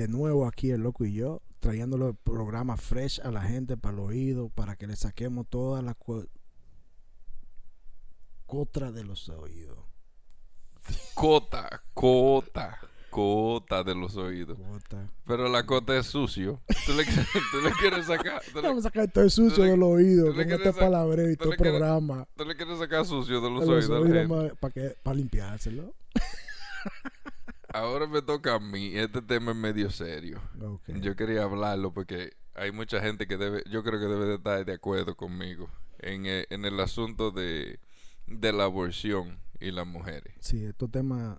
de 0.00 0.08
nuevo 0.08 0.46
aquí 0.46 0.70
el 0.70 0.82
loco 0.82 1.04
y 1.06 1.14
yo, 1.14 1.40
trayéndolo 1.60 2.08
el 2.10 2.14
programa 2.14 2.76
fresh 2.76 3.18
a 3.24 3.30
la 3.30 3.40
gente 3.42 3.76
para 3.78 3.94
el 3.94 4.00
oído, 4.00 4.50
para 4.50 4.76
que 4.76 4.86
le 4.86 4.94
saquemos 4.94 5.46
toda 5.48 5.80
la 5.80 5.94
co- 5.94 6.26
cotra 8.44 8.92
de 8.92 9.04
los 9.04 9.28
oídos. 9.30 9.78
Cota, 11.14 11.82
cota, 11.94 12.78
cota 13.10 13.82
de 13.82 13.94
los 13.94 14.16
oídos. 14.16 14.58
Cota. 14.58 15.06
Pero 15.26 15.48
la 15.48 15.64
cota 15.64 15.96
es 15.96 16.06
sucio. 16.06 16.60
Tú 16.84 16.92
le, 16.92 17.04
tú 17.50 17.60
le 17.64 17.70
quieres 17.80 18.06
sacar. 18.06 18.42
Tú 18.52 18.60
le, 18.60 18.68
Vamos 18.68 18.84
a 18.84 18.88
sacar 18.88 19.10
todo 19.10 19.24
el 19.24 19.30
sucio 19.30 19.56
tú 19.56 19.62
le- 19.62 19.70
del 19.70 19.82
oído 19.82 20.26
tú 20.26 20.32
le 20.32 20.36
con 20.44 20.46
quieres 20.48 20.66
este 20.66 20.78
palabreo 20.80 21.30
y 21.30 21.36
todo 21.36 21.52
programa. 21.56 22.28
tú 22.36 22.44
le 22.44 22.54
quieres 22.54 22.78
sacar 22.78 23.04
sucio 23.06 23.40
de 23.40 23.50
los 23.50 23.60
de 23.62 23.66
los 23.66 23.88
oídos. 23.88 24.28
oídos 24.28 24.58
para, 24.60 24.72
que, 24.74 24.94
para 25.02 25.16
limpiárselo. 25.16 25.94
Ahora 27.76 28.06
me 28.06 28.22
toca 28.22 28.54
a 28.54 28.58
mí. 28.58 28.92
Este 28.94 29.20
tema 29.20 29.52
es 29.52 29.56
medio 29.56 29.90
serio. 29.90 30.40
Yo 31.00 31.14
quería 31.14 31.42
hablarlo 31.42 31.92
porque 31.92 32.32
hay 32.54 32.72
mucha 32.72 33.00
gente 33.02 33.26
que 33.26 33.36
debe, 33.36 33.62
yo 33.70 33.82
creo 33.82 34.00
que 34.00 34.06
debe 34.06 34.24
de 34.26 34.34
estar 34.36 34.64
de 34.64 34.72
acuerdo 34.72 35.14
conmigo 35.16 35.68
en, 35.98 36.24
eh, 36.26 36.46
en 36.48 36.64
el 36.64 36.80
asunto 36.80 37.30
de, 37.30 37.78
de 38.26 38.52
la 38.52 38.64
aborción 38.64 39.38
y 39.60 39.70
las 39.70 39.86
mujeres. 39.86 40.34
Sí, 40.40 40.64
estos 40.64 40.90
temas, 40.90 41.38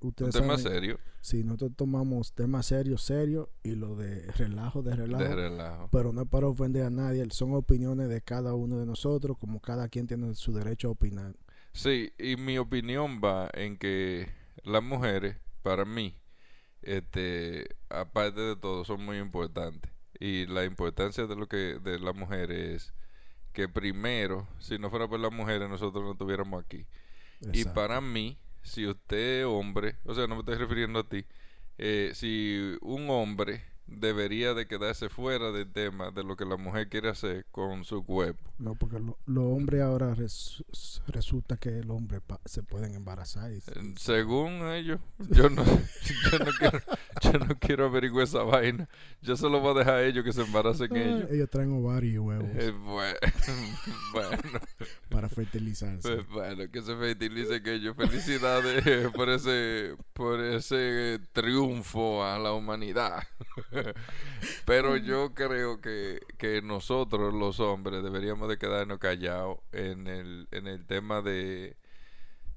Un 0.00 0.08
ustedes 0.08 0.34
tema 0.34 0.58
saben, 0.58 0.72
serio, 0.72 1.00
sí, 1.22 1.42
nosotros 1.42 1.72
tomamos 1.74 2.34
temas 2.34 2.66
serios, 2.66 3.02
serios 3.02 3.48
y 3.62 3.72
lo 3.72 3.96
de 3.96 4.30
relajo, 4.32 4.82
de 4.82 4.94
relajo. 4.94 5.24
de 5.24 5.34
relajo. 5.34 5.88
pero 5.90 6.12
no 6.12 6.22
es 6.22 6.28
para 6.28 6.48
ofender 6.48 6.84
a 6.84 6.90
nadie, 6.90 7.26
son 7.30 7.54
opiniones 7.54 8.08
de 8.08 8.20
cada 8.20 8.54
uno 8.54 8.78
de 8.78 8.86
nosotros, 8.86 9.38
como 9.38 9.60
cada 9.60 9.88
quien 9.88 10.06
tiene 10.06 10.34
su 10.34 10.52
derecho 10.52 10.88
a 10.88 10.90
opinar. 10.92 11.34
Sí, 11.72 12.12
y 12.18 12.36
mi 12.36 12.58
opinión 12.58 13.20
va 13.24 13.48
en 13.54 13.78
que 13.78 14.28
las 14.64 14.82
mujeres, 14.82 15.36
para 15.62 15.84
mí, 15.84 16.16
este, 16.82 17.76
aparte 17.88 18.40
de 18.40 18.56
todo, 18.56 18.84
son 18.84 19.04
muy 19.04 19.18
importantes. 19.18 19.90
Y 20.20 20.46
la 20.46 20.64
importancia 20.64 21.26
de 21.26 21.36
lo 21.36 21.46
que 21.46 21.78
de 21.80 21.98
las 21.98 22.14
mujeres 22.14 22.58
es 22.58 22.92
que 23.52 23.68
primero, 23.68 24.48
si 24.58 24.78
no 24.78 24.90
fuera 24.90 25.08
por 25.08 25.20
las 25.20 25.32
mujeres, 25.32 25.68
nosotros 25.68 26.04
no 26.04 26.12
estuviéramos 26.12 26.62
aquí. 26.64 26.86
Y 27.52 27.64
para 27.64 28.00
mí, 28.00 28.38
si 28.62 28.86
usted 28.86 29.40
es 29.40 29.46
hombre, 29.46 29.96
o 30.04 30.14
sea, 30.14 30.26
no 30.26 30.34
me 30.34 30.40
estoy 30.40 30.56
refiriendo 30.56 31.00
a 31.00 31.08
ti, 31.08 31.24
eh, 31.78 32.10
si 32.14 32.76
un 32.80 33.08
hombre 33.10 33.64
debería 33.88 34.54
de 34.54 34.66
quedarse 34.66 35.08
fuera 35.08 35.50
del 35.50 35.70
tema 35.72 36.10
de 36.10 36.22
lo 36.22 36.36
que 36.36 36.44
la 36.44 36.56
mujer 36.56 36.88
quiere 36.88 37.08
hacer 37.08 37.46
con 37.50 37.84
su 37.84 38.04
cuerpo. 38.04 38.40
No, 38.58 38.74
porque 38.74 38.98
lo- 39.00 39.18
los 39.26 39.44
hombres 39.44 39.82
ahora 39.82 40.14
res- 40.14 40.62
resulta 41.06 41.56
que 41.56 41.78
el 41.78 41.90
hombre 41.90 42.20
pa- 42.20 42.40
se 42.44 42.62
pueden 42.62 42.94
embarazar. 42.94 43.52
y- 43.52 43.56
Eh, 43.56 43.94
Según 43.96 44.68
ellos, 44.68 45.00
yo 45.30 45.48
no, 45.48 45.64
yo 46.32 46.38
no 46.38 46.52
quiero, 46.58 46.80
yo 47.22 47.32
no 47.32 47.58
quiero 47.58 47.86
averiguar 47.86 48.24
esa 48.24 48.42
vaina. 48.42 48.88
Yo 49.22 49.36
solo 49.36 49.60
voy 49.60 49.74
a 49.74 49.78
dejar 49.80 49.94
a 49.94 50.04
ellos 50.04 50.24
que 50.24 50.32
se 50.32 50.42
embaracen 50.42 50.88
Ah, 50.94 50.98
ellos. 51.00 51.30
ellos 51.30 51.50
traen 51.50 51.72
ovarios 51.72 52.14
y 52.14 52.18
huevos 52.18 52.48
Eh, 52.54 52.72
bue- 52.72 53.18
bueno, 54.12 54.60
para 55.08 55.28
fertilizarse. 55.28 56.00
pues 56.16 56.28
bueno, 56.28 56.70
que 56.70 56.82
se 56.82 56.94
fertilicen 56.96 57.66
ellos. 57.66 57.96
Felicidades 57.96 58.86
eh, 58.86 59.10
por 59.14 59.28
ese, 59.30 59.96
por 60.12 60.40
ese 60.40 61.18
triunfo 61.32 62.24
a 62.24 62.38
la 62.38 62.52
humanidad. 62.52 63.22
Pero 64.64 64.96
yo 64.96 65.34
creo 65.34 65.80
que, 65.80 66.20
que 66.38 66.62
nosotros 66.62 67.32
los 67.34 67.60
hombres 67.60 68.02
deberíamos 68.02 68.48
de 68.48 68.58
quedarnos 68.58 68.98
callados 68.98 69.58
en 69.72 70.06
el, 70.06 70.48
en 70.50 70.66
el 70.66 70.86
tema 70.86 71.22
de, 71.22 71.76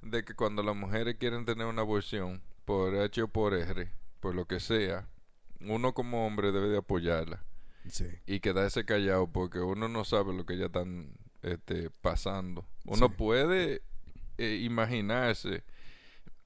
de 0.01 0.23
que 0.23 0.33
cuando 0.35 0.63
las 0.63 0.75
mujeres 0.75 1.15
quieren 1.19 1.45
tener 1.45 1.67
una 1.67 1.81
aborción 1.81 2.41
por 2.65 2.95
H 2.95 3.21
o 3.23 3.27
por 3.27 3.53
R, 3.53 3.91
por 4.19 4.35
lo 4.35 4.45
que 4.45 4.59
sea, 4.59 5.07
uno 5.61 5.93
como 5.93 6.25
hombre 6.25 6.51
debe 6.51 6.69
de 6.69 6.77
apoyarla 6.77 7.43
Sí. 7.89 8.05
y 8.27 8.39
quedarse 8.41 8.85
callado 8.85 9.27
porque 9.31 9.59
uno 9.59 9.87
no 9.87 10.05
sabe 10.05 10.33
lo 10.35 10.45
que 10.45 10.57
ya 10.57 10.67
están 10.67 11.13
este, 11.41 11.89
pasando. 11.89 12.65
Uno 12.85 13.07
Sí. 13.07 13.13
puede 13.17 13.81
eh, 14.37 14.59
imaginarse 14.61 15.63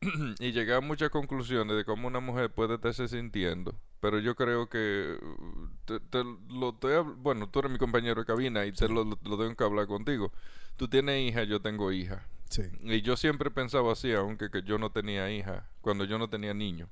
y 0.39 0.51
llegar 0.51 0.77
a 0.77 0.81
muchas 0.81 1.09
conclusiones 1.09 1.75
de 1.75 1.85
cómo 1.85 2.07
una 2.07 2.19
mujer 2.19 2.51
puede 2.51 2.75
estarse 2.75 3.07
sintiendo. 3.07 3.75
Pero 3.99 4.19
yo 4.19 4.35
creo 4.35 4.69
que 4.69 5.17
uh, 5.21 5.67
te, 5.85 5.99
te 5.99 6.23
lo 6.49 6.69
estoy 6.69 7.03
bueno, 7.17 7.49
tú 7.49 7.59
eres 7.59 7.71
mi 7.71 7.77
compañero 7.77 8.21
de 8.21 8.25
cabina 8.25 8.65
y 8.65 8.71
te 8.71 8.87
lo, 8.87 9.03
lo, 9.03 9.17
lo 9.23 9.37
tengo 9.37 9.55
que 9.55 9.63
hablar 9.63 9.87
contigo. 9.87 10.31
Tú 10.77 10.87
tienes 10.87 11.27
hija, 11.27 11.43
yo 11.43 11.61
tengo 11.61 11.91
hija. 11.91 12.27
Sí. 12.49 12.63
Y 12.81 13.01
yo 13.01 13.17
siempre 13.17 13.49
pensaba 13.49 13.93
así, 13.93 14.13
aunque 14.13 14.49
que 14.51 14.61
yo 14.63 14.77
no 14.77 14.91
tenía 14.91 15.31
hija, 15.31 15.67
cuando 15.81 16.05
yo 16.05 16.17
no 16.19 16.29
tenía 16.29 16.53
niño. 16.53 16.89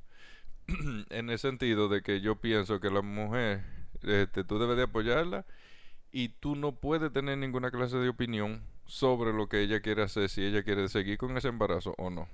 en 1.10 1.30
el 1.30 1.40
sentido 1.40 1.90
de 1.90 2.02
que 2.02 2.22
yo 2.22 2.36
pienso 2.40 2.80
que 2.80 2.90
la 2.90 3.02
mujer, 3.02 3.64
este, 4.02 4.44
tú 4.44 4.60
debes 4.60 4.78
de 4.78 4.84
apoyarla 4.84 5.46
y 6.12 6.30
tú 6.30 6.56
no 6.56 6.74
puedes 6.74 7.12
tener 7.12 7.38
ninguna 7.38 7.72
clase 7.72 7.98
de 7.98 8.10
opinión 8.10 8.64
sobre 8.86 9.34
lo 9.34 9.48
que 9.48 9.62
ella 9.62 9.82
quiere 9.82 10.04
hacer, 10.04 10.30
si 10.30 10.44
ella 10.44 10.64
quiere 10.64 10.88
seguir 10.90 11.18
con 11.18 11.36
ese 11.38 11.48
embarazo 11.48 11.96
o 11.98 12.10
no. 12.10 12.28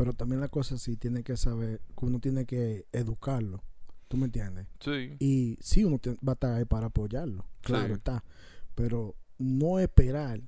Pero 0.00 0.14
también 0.14 0.40
la 0.40 0.48
cosa 0.48 0.78
sí 0.78 0.96
tiene 0.96 1.22
que 1.22 1.36
saber 1.36 1.82
que 1.94 2.06
uno 2.06 2.20
tiene 2.20 2.46
que 2.46 2.86
educarlo. 2.90 3.62
¿Tú 4.08 4.16
me 4.16 4.24
entiendes? 4.24 4.66
Sí, 4.80 5.14
Y 5.18 5.58
sí, 5.60 5.84
uno 5.84 5.98
te- 5.98 6.14
va 6.26 6.30
a 6.30 6.32
estar 6.32 6.54
ahí 6.54 6.64
para 6.64 6.86
apoyarlo. 6.86 7.44
Claro 7.60 7.88
Sí. 7.88 7.92
está. 7.98 8.24
Pero 8.74 9.14
no 9.36 9.78
esperar 9.78 10.40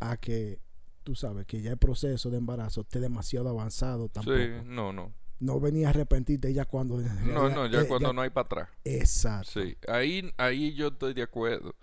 a 0.00 0.16
que, 0.16 0.58
tú 1.04 1.14
sabes, 1.14 1.46
que 1.46 1.62
ya 1.62 1.70
el 1.70 1.78
proceso 1.78 2.30
de 2.30 2.38
embarazo 2.38 2.80
esté 2.80 2.98
demasiado 2.98 3.48
avanzado 3.48 4.08
tampoco. 4.08 4.36
sí, 4.38 4.50
no, 4.66 4.92
no. 4.92 5.12
No 5.38 5.60
venía 5.60 5.86
a 5.86 5.90
arrepentirte 5.90 6.52
ya 6.52 6.64
cuando... 6.64 6.98
No, 6.98 7.48
no, 7.48 7.66
ya 7.68 7.80
eh, 7.82 7.86
cuando 7.86 8.12
no 8.12 8.22
hay 8.22 8.30
para 8.30 8.46
atrás. 8.46 8.68
Exacto. 8.82 9.62
Sí, 9.62 9.76
ahí, 9.86 10.32
ahí 10.36 10.74
yo 10.74 10.88
estoy 10.88 11.14
de 11.14 11.22
acuerdo. 11.22 11.76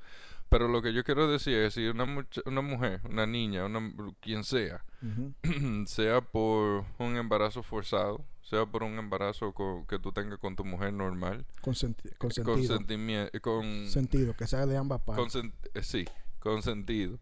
Pero 0.52 0.68
lo 0.68 0.82
que 0.82 0.92
yo 0.92 1.04
quiero 1.06 1.32
decir 1.32 1.56
es 1.56 1.76
si 1.76 1.88
una, 1.88 2.04
mucha- 2.06 2.42
una 2.46 2.60
mujer, 2.62 3.00
una 3.10 3.26
niña, 3.26 3.66
una, 3.66 3.80
quien 4.20 4.44
sea, 4.44 4.84
sea 5.86 6.20
por 6.20 6.84
un 7.00 7.16
embarazo 7.16 7.64
forzado, 7.64 8.26
sea 8.42 8.66
por 8.66 8.84
un 8.84 9.00
embarazo 9.00 9.56
que 9.88 9.98
tú 9.98 10.12
tengas 10.12 10.40
con 10.40 10.58
tu 10.58 10.66
mujer 10.66 10.92
normal, 10.92 11.46
Consenti- 11.62 12.14
consentido. 12.18 12.54
consentimiento, 12.54 13.40
con, 13.42 13.88
Sentido, 13.88 14.36
que 14.36 14.46
sea 14.46 14.66
de 14.66 14.76
ambas 14.76 15.00
partes. 15.02 15.36
eh, 15.74 15.84
sí, 15.84 16.06
consentido. 16.40 17.18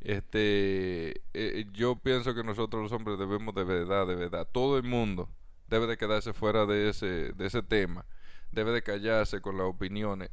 Este, 0.00 1.22
eh, 1.34 1.66
yo 1.72 1.96
pienso 1.96 2.34
que 2.34 2.44
nosotros 2.44 2.82
los 2.82 2.92
hombres 2.92 3.18
debemos 3.18 3.54
de 3.54 3.64
verdad, 3.64 4.06
de 4.06 4.14
verdad, 4.14 4.46
todo 4.52 4.76
el 4.76 4.82
mundo 4.84 5.28
debe 5.68 5.86
de 5.86 5.96
quedarse 5.96 6.32
fuera 6.32 6.66
de 6.66 6.90
ese, 6.90 7.32
de 7.32 7.46
ese 7.46 7.62
tema, 7.62 8.04
debe 8.52 8.70
de 8.70 8.82
callarse 8.82 9.40
con 9.40 9.56
las 9.56 9.66
opiniones. 9.66 10.30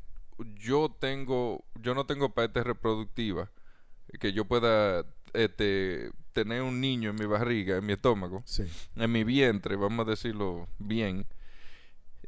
Yo 0.56 0.90
tengo, 1.00 1.64
yo 1.82 1.94
no 1.96 2.06
tengo 2.06 2.30
parte 2.34 2.64
reproductiva 2.64 3.50
que 4.20 4.34
yo 4.34 4.46
pueda, 4.46 5.06
este, 5.34 6.12
tener 6.34 6.62
un 6.62 6.80
niño 6.82 7.10
en 7.12 7.16
mi 7.16 7.26
barriga, 7.26 7.78
en 7.78 7.86
mi 7.86 7.94
estómago, 7.94 8.42
Sí. 8.46 8.64
en 8.96 9.12
mi 9.12 9.24
vientre, 9.24 9.76
vamos 9.76 10.06
a 10.08 10.10
decirlo 10.12 10.68
bien, 10.80 11.26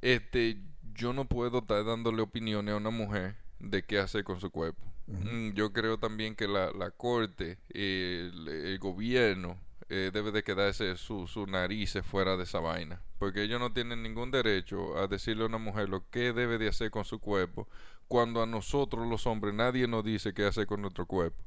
este, 0.01 0.57
yo 0.93 1.13
no 1.13 1.25
puedo 1.25 1.59
estar 1.59 1.83
dándole 1.83 2.21
opiniones 2.21 2.73
a 2.73 2.77
una 2.77 2.89
mujer 2.89 3.35
de 3.59 3.83
qué 3.83 3.99
hacer 3.99 4.23
con 4.23 4.39
su 4.39 4.49
cuerpo. 4.51 4.81
Mm, 5.07 5.51
Yo 5.53 5.71
creo 5.71 5.97
también 5.99 6.35
que 6.35 6.47
la, 6.47 6.71
la 6.71 6.89
corte, 6.91 7.57
el, 7.69 8.47
el 8.47 8.79
gobierno, 8.79 9.59
eh, 9.89 10.11
debe 10.13 10.31
de 10.31 10.43
quedarse 10.43 10.97
su, 10.97 11.27
su 11.27 11.45
narices 11.47 12.05
fuera 12.05 12.37
de 12.37 12.43
esa 12.43 12.59
vaina. 12.59 13.01
Porque 13.19 13.43
ellos 13.43 13.59
no 13.59 13.73
tienen 13.73 14.03
ningún 14.03 14.31
derecho 14.31 14.97
a 14.97 15.07
decirle 15.07 15.43
a 15.43 15.47
una 15.47 15.57
mujer 15.57 15.89
lo 15.89 16.09
que 16.09 16.33
debe 16.33 16.57
de 16.57 16.69
hacer 16.69 16.91
con 16.91 17.05
su 17.05 17.19
cuerpo, 17.19 17.67
cuando 18.07 18.41
a 18.41 18.45
nosotros 18.45 19.07
los 19.07 19.25
hombres 19.27 19.53
nadie 19.53 19.87
nos 19.87 20.03
dice 20.03 20.33
qué 20.33 20.45
hacer 20.45 20.67
con 20.67 20.81
nuestro 20.81 21.05
cuerpo. 21.05 21.43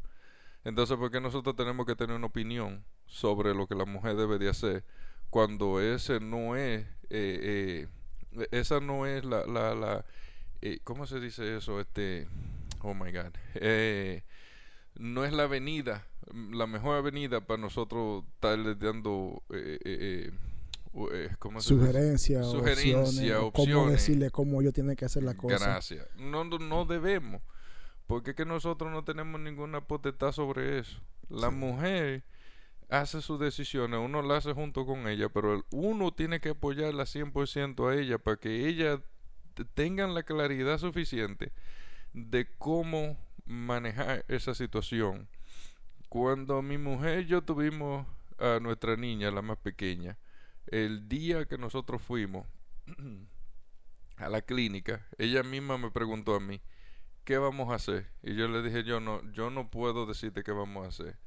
Entonces, 0.64 0.96
¿por 0.96 1.10
qué 1.10 1.20
nosotros 1.20 1.56
tenemos 1.56 1.86
que 1.86 1.94
tener 1.94 2.16
una 2.16 2.26
opinión 2.26 2.84
sobre 3.06 3.54
lo 3.54 3.66
que 3.66 3.74
la 3.74 3.84
mujer 3.84 4.16
debe 4.16 4.38
de 4.38 4.48
hacer 4.48 4.84
cuando 5.30 5.80
ese 5.80 6.20
no 6.20 6.56
es, 6.56 6.86
eh, 7.10 7.86
eh, 8.32 8.46
esa 8.50 8.80
no 8.80 9.06
es 9.06 9.24
la, 9.24 9.46
la, 9.46 9.74
la 9.74 10.04
eh, 10.60 10.80
¿cómo 10.84 11.06
se 11.06 11.20
dice 11.20 11.56
eso? 11.56 11.80
Este, 11.80 12.26
oh 12.80 12.94
my 12.94 13.12
God, 13.12 13.32
eh, 13.54 14.24
no 14.98 15.24
es 15.24 15.32
la 15.32 15.44
avenida, 15.44 16.06
mm, 16.32 16.54
la 16.54 16.66
mejor 16.66 16.96
avenida 16.96 17.40
para 17.40 17.60
nosotros 17.60 18.24
estarles 18.34 18.78
dando, 18.78 19.42
eh, 19.50 19.78
eh, 19.84 19.98
eh, 20.28 20.30
u- 20.92 21.08
eh, 21.12 21.30
¿cómo 21.38 21.60
se 21.60 21.74
dice? 21.74 21.86
Sugerencia, 21.86 22.42
Sugerencia, 22.44 23.40
opciones, 23.40 23.74
o 23.74 23.78
cómo 23.80 23.90
decirle 23.90 24.30
cómo 24.30 24.60
ellos 24.60 24.74
tienen 24.74 24.96
que 24.96 25.04
hacer 25.04 25.22
la 25.22 25.34
cosa. 25.34 25.58
Gracias. 25.58 26.06
No, 26.16 26.44
no, 26.44 26.84
debemos. 26.84 27.40
Porque 28.06 28.30
es 28.30 28.36
que 28.36 28.44
nosotros 28.46 28.90
no 28.90 29.04
tenemos 29.04 29.40
ninguna 29.40 29.82
potestad 29.86 30.32
sobre 30.32 30.78
eso. 30.78 31.00
La 31.28 31.50
Sí. 31.50 31.56
mujer 31.56 32.24
hace 32.88 33.20
sus 33.20 33.38
decisiones, 33.38 34.00
uno 34.02 34.22
la 34.22 34.38
hace 34.38 34.54
junto 34.54 34.86
con 34.86 35.06
ella, 35.08 35.28
pero 35.28 35.62
uno 35.72 36.10
tiene 36.12 36.40
que 36.40 36.48
apoyarla 36.50 37.04
100% 37.04 37.86
a 37.88 37.94
ella 37.94 38.16
para 38.18 38.38
que 38.38 38.66
ella 38.66 39.02
tengan 39.74 40.14
la 40.14 40.22
claridad 40.22 40.78
suficiente 40.78 41.52
de 42.14 42.48
cómo 42.56 43.18
manejar 43.48 44.24
esa 44.28 44.54
situación. 44.54 45.28
Cuando 46.08 46.62
mi 46.62 46.78
mujer 46.78 47.20
y 47.20 47.26
yo 47.26 47.42
tuvimos 47.42 48.06
a 48.38 48.60
nuestra 48.60 48.96
niña, 48.96 49.30
la 49.30 49.42
más 49.42 49.58
pequeña, 49.58 50.16
el 50.66 51.08
día 51.08 51.46
que 51.46 51.58
nosotros 51.58 52.02
fuimos 52.02 52.46
a 54.16 54.28
la 54.28 54.42
clínica, 54.42 55.06
ella 55.18 55.42
misma 55.42 55.78
me 55.78 55.90
preguntó 55.90 56.34
a 56.34 56.40
mí, 56.40 56.60
¿qué 57.24 57.38
vamos 57.38 57.70
a 57.70 57.76
hacer? 57.76 58.10
Y 58.22 58.34
yo 58.34 58.48
le 58.48 58.62
dije, 58.62 58.84
yo 58.84 59.00
no, 59.00 59.22
yo 59.32 59.50
no 59.50 59.70
puedo 59.70 60.06
decirte 60.06 60.42
qué 60.42 60.52
vamos 60.52 60.84
a 60.84 60.88
hacer. 60.88 61.18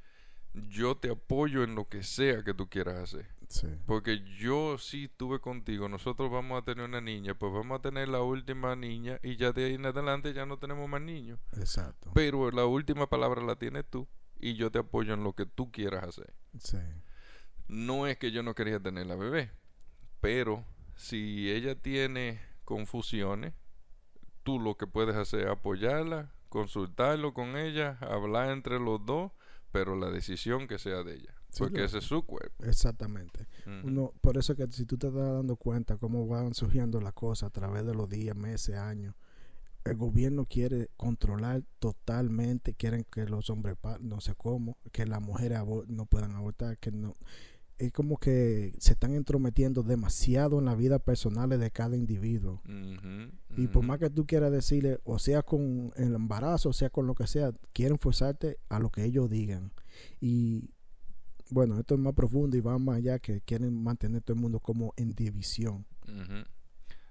Yo 0.53 0.98
te 0.98 1.12
apoyo 1.12 1.63
en 1.63 1.75
lo 1.75 1.88
que 1.88 2.03
sea 2.03 2.44
que 2.44 2.53
tú 2.53 2.69
quieras 2.69 2.98
hacer. 2.98 3.27
Sí. 3.48 3.68
Porque 3.86 4.24
yo 4.38 4.77
sí 4.77 5.06
estuve 5.06 5.39
contigo, 5.39 5.89
nosotros 5.89 6.31
vamos 6.31 6.62
a 6.62 6.65
tener 6.65 6.86
una 6.86 7.01
niña, 7.01 7.36
pues 7.36 7.51
vamos 7.51 7.80
a 7.80 7.81
tener 7.81 8.07
la 8.07 8.21
última 8.21 8.75
niña 8.75 9.19
y 9.24 9.36
ya 9.36 9.51
de 9.51 9.65
ahí 9.65 9.74
en 9.74 9.86
adelante 9.86 10.33
ya 10.33 10.45
no 10.45 10.57
tenemos 10.57 10.88
más 10.88 11.01
niños. 11.01 11.39
Exacto. 11.57 12.12
Pero 12.13 12.50
la 12.51 12.65
última 12.65 13.09
palabra 13.09 13.42
la 13.42 13.57
tienes 13.57 13.86
tú 13.89 14.07
y 14.39 14.56
yo 14.56 14.71
te 14.71 14.80
apoyo 14.80 15.13
en 15.13 15.24
lo 15.24 15.33
que 15.33 15.45
tú 15.45 15.71
quieras 15.71 16.03
hacer. 16.03 16.33
Sí. 16.59 16.77
No 17.68 18.07
es 18.07 18.18
que 18.18 18.31
yo 18.31 18.42
no 18.42 18.56
quería 18.56 18.80
tener 18.80 19.06
la 19.07 19.15
bebé, 19.15 19.51
pero 20.21 20.65
si 20.95 21.51
ella 21.51 21.75
tiene 21.75 22.42
confusiones, 22.63 23.53
tú 24.44 24.59
lo 24.59 24.77
que 24.77 24.88
puedes 24.88 25.15
hacer 25.15 25.42
es 25.42 25.48
apoyarla, 25.48 26.31
consultarlo 26.50 27.33
con 27.33 27.57
ella, 27.57 27.98
hablar 28.01 28.50
entre 28.51 28.80
los 28.80 29.06
dos, 29.06 29.31
pero 29.72 29.96
la 29.96 30.10
decisión 30.10 30.68
que 30.68 30.78
sea 30.80 31.04
de 31.04 31.16
ella. 31.16 31.34
Sí, 31.50 31.60
porque 31.60 31.80
lo- 31.80 31.86
ese 31.86 31.98
es 32.00 32.06
su 32.06 32.24
cuerpo. 32.24 32.64
Exactamente. 32.66 33.48
Uno, 33.84 34.14
por 34.22 34.38
eso 34.38 34.56
que 34.56 34.68
si 34.72 34.86
tú 34.86 34.98
te 34.98 35.08
estás 35.08 35.34
dando 35.34 35.56
cuenta 35.58 35.98
cómo 35.98 36.26
van 36.28 36.54
surgiendo 36.54 37.02
las 37.02 37.14
cosas 37.14 37.48
a 37.48 37.52
través 37.52 37.86
de 37.86 37.94
los 37.94 38.08
días, 38.10 38.36
meses, 38.36 38.76
años, 38.78 39.16
el 39.84 39.98
gobierno 39.98 40.46
quiere 40.46 40.90
controlar 40.96 41.64
totalmente, 41.80 42.74
quieren 42.74 43.06
que 43.12 43.26
los 43.26 43.50
hombres 43.50 43.78
no 44.00 44.22
sé 44.22 44.36
cómo, 44.36 44.78
que 44.92 45.06
las 45.06 45.22
mujeres 45.22 45.60
no 45.88 46.06
puedan 46.06 46.36
abortar, 46.36 46.78
que 46.78 46.92
no 46.92 47.16
es 47.78 47.92
como 47.92 48.18
que 48.18 48.74
se 48.78 48.94
están 48.94 49.16
entrometiendo 49.16 49.84
demasiado 49.84 50.60
en 50.60 50.66
la 50.66 50.76
vida 50.76 51.00
personal 51.00 51.50
de 51.50 51.72
cada 51.72 51.96
individuo. 51.96 52.62
Y 53.58 53.68
por 53.68 53.84
más 53.84 54.00
que 54.00 54.10
tú 54.10 54.26
quieras 54.26 54.52
decirle, 54.52 55.00
o 55.04 55.20
sea 55.20 55.42
con 55.42 55.92
el 55.96 56.14
embarazo, 56.14 56.70
o 56.70 56.74
sea 56.74 56.90
con 56.90 57.08
lo 57.08 57.16
que 57.16 57.28
sea, 57.28 57.52
quieren 57.74 57.98
forzarte 57.98 58.58
a 58.70 58.80
lo 58.80 58.90
que 58.90 59.04
ellos 59.04 59.30
digan. 59.30 59.72
Y 60.20 60.70
bueno, 61.50 61.80
esto 61.80 61.96
es 61.96 62.00
más 62.00 62.14
profundo 62.14 62.56
y 62.56 62.62
va 62.62 62.78
más 62.78 62.98
allá 62.98 63.20
que 63.20 63.42
quieren 63.42 63.84
mantener 63.84 64.22
todo 64.22 64.36
el 64.36 64.42
mundo 64.42 64.60
como 64.60 64.94
en 64.96 65.14
división. 65.14 65.86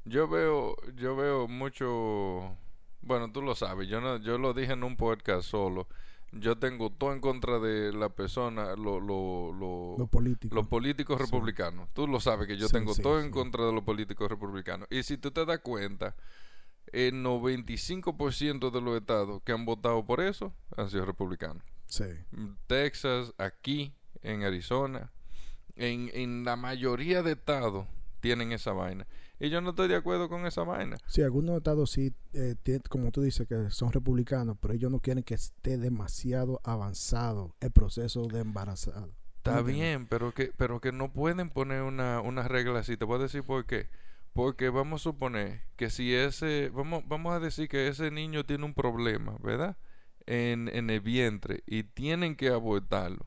Yo 0.04 0.28
veo, 0.28 0.76
yo 0.96 1.14
veo 1.14 1.46
mucho, 1.46 2.56
bueno, 3.02 3.30
tú 3.32 3.42
lo 3.42 3.54
sabes, 3.54 3.88
yo 3.88 4.00
no, 4.00 4.16
yo 4.18 4.38
lo 4.38 4.54
dije 4.54 4.72
en 4.72 4.82
un 4.82 4.96
podcast 4.96 5.48
solo. 5.48 5.88
Yo 6.32 6.58
tengo 6.58 6.90
todo 6.90 7.12
en 7.12 7.20
contra 7.20 7.58
de 7.58 7.92
la 7.92 8.08
persona, 8.10 8.76
lo, 8.76 9.00
lo, 9.00 9.52
lo- 9.52 9.96
Los 9.98 10.08
políticos. 10.08 10.54
los 10.54 10.68
políticos 10.68 11.18
Sí. 11.18 11.24
republicanos. 11.24 11.88
Tú 11.92 12.06
lo 12.06 12.20
sabes 12.20 12.46
que 12.46 12.56
yo 12.56 12.68
Sí, 12.68 12.72
tengo 12.74 12.94
sí, 12.94 13.02
todo 13.02 13.20
en 13.20 13.30
contra 13.32 13.64
de 13.66 13.72
los 13.72 13.82
políticos 13.82 14.28
republicanos. 14.30 14.86
Y 14.90 15.02
si 15.02 15.18
tú 15.18 15.32
te 15.32 15.44
das 15.44 15.58
cuenta, 15.58 16.14
el 16.92 17.22
95% 17.22 18.70
de 18.70 18.80
los 18.80 18.96
estados 18.96 19.42
que 19.42 19.52
han 19.52 19.64
votado 19.64 20.04
por 20.04 20.20
eso 20.20 20.52
han 20.76 20.88
sido 20.90 21.04
republicanos. 21.04 21.62
sí, 21.86 22.04
Texas, 22.66 23.34
aquí, 23.38 23.92
en 24.22 24.44
Arizona, 24.44 25.10
en, 25.76 26.10
en 26.14 26.44
la 26.44 26.56
mayoría 26.56 27.22
de 27.22 27.32
estados 27.32 27.86
tienen 28.20 28.52
esa 28.52 28.72
vaina. 28.72 29.06
Y 29.42 29.48
yo 29.48 29.62
no 29.62 29.70
estoy 29.70 29.88
de 29.88 29.96
acuerdo 29.96 30.28
con 30.28 30.46
esa 30.46 30.64
vaina. 30.64 30.98
sí, 31.06 31.22
algunos 31.22 31.56
estados 31.56 31.90
sí, 31.90 32.12
eh, 32.34 32.56
como 32.90 33.10
tú 33.10 33.22
dices, 33.22 33.48
que 33.48 33.70
son 33.70 33.90
republicanos, 33.90 34.58
pero 34.60 34.74
ellos 34.74 34.90
no 34.90 35.00
quieren 35.00 35.24
que 35.24 35.32
esté 35.32 35.78
demasiado 35.78 36.60
avanzado 36.62 37.56
el 37.60 37.70
proceso 37.70 38.26
de 38.26 38.40
embarazado. 38.40 39.14
Está 39.36 39.62
bien, 39.62 40.06
pero 40.06 40.32
que, 40.32 40.52
pero 40.54 40.82
que 40.82 40.92
no 40.92 41.10
pueden 41.10 41.48
poner 41.48 41.80
una, 41.80 42.20
una 42.20 42.46
regla 42.46 42.80
así. 42.80 42.98
Te 42.98 43.06
voy 43.06 43.18
a 43.18 43.22
decir 43.22 43.42
por 43.42 43.64
qué. 43.64 43.88
Porque 44.34 44.68
vamos 44.68 45.00
a 45.00 45.04
suponer 45.04 45.62
que 45.76 45.88
si 45.88 46.14
ese, 46.14 46.68
vamos, 46.68 47.04
vamos 47.08 47.32
a 47.32 47.40
decir 47.40 47.68
que 47.70 47.88
ese 47.88 48.10
niño 48.10 48.44
tiene 48.44 48.66
un 48.66 48.74
problema, 48.74 49.38
¿verdad? 49.42 49.78
En, 50.26 50.68
en 50.68 50.90
el 50.90 51.00
vientre 51.00 51.64
y 51.66 51.84
tienen 51.84 52.36
que 52.36 52.50
abortarlo, 52.50 53.26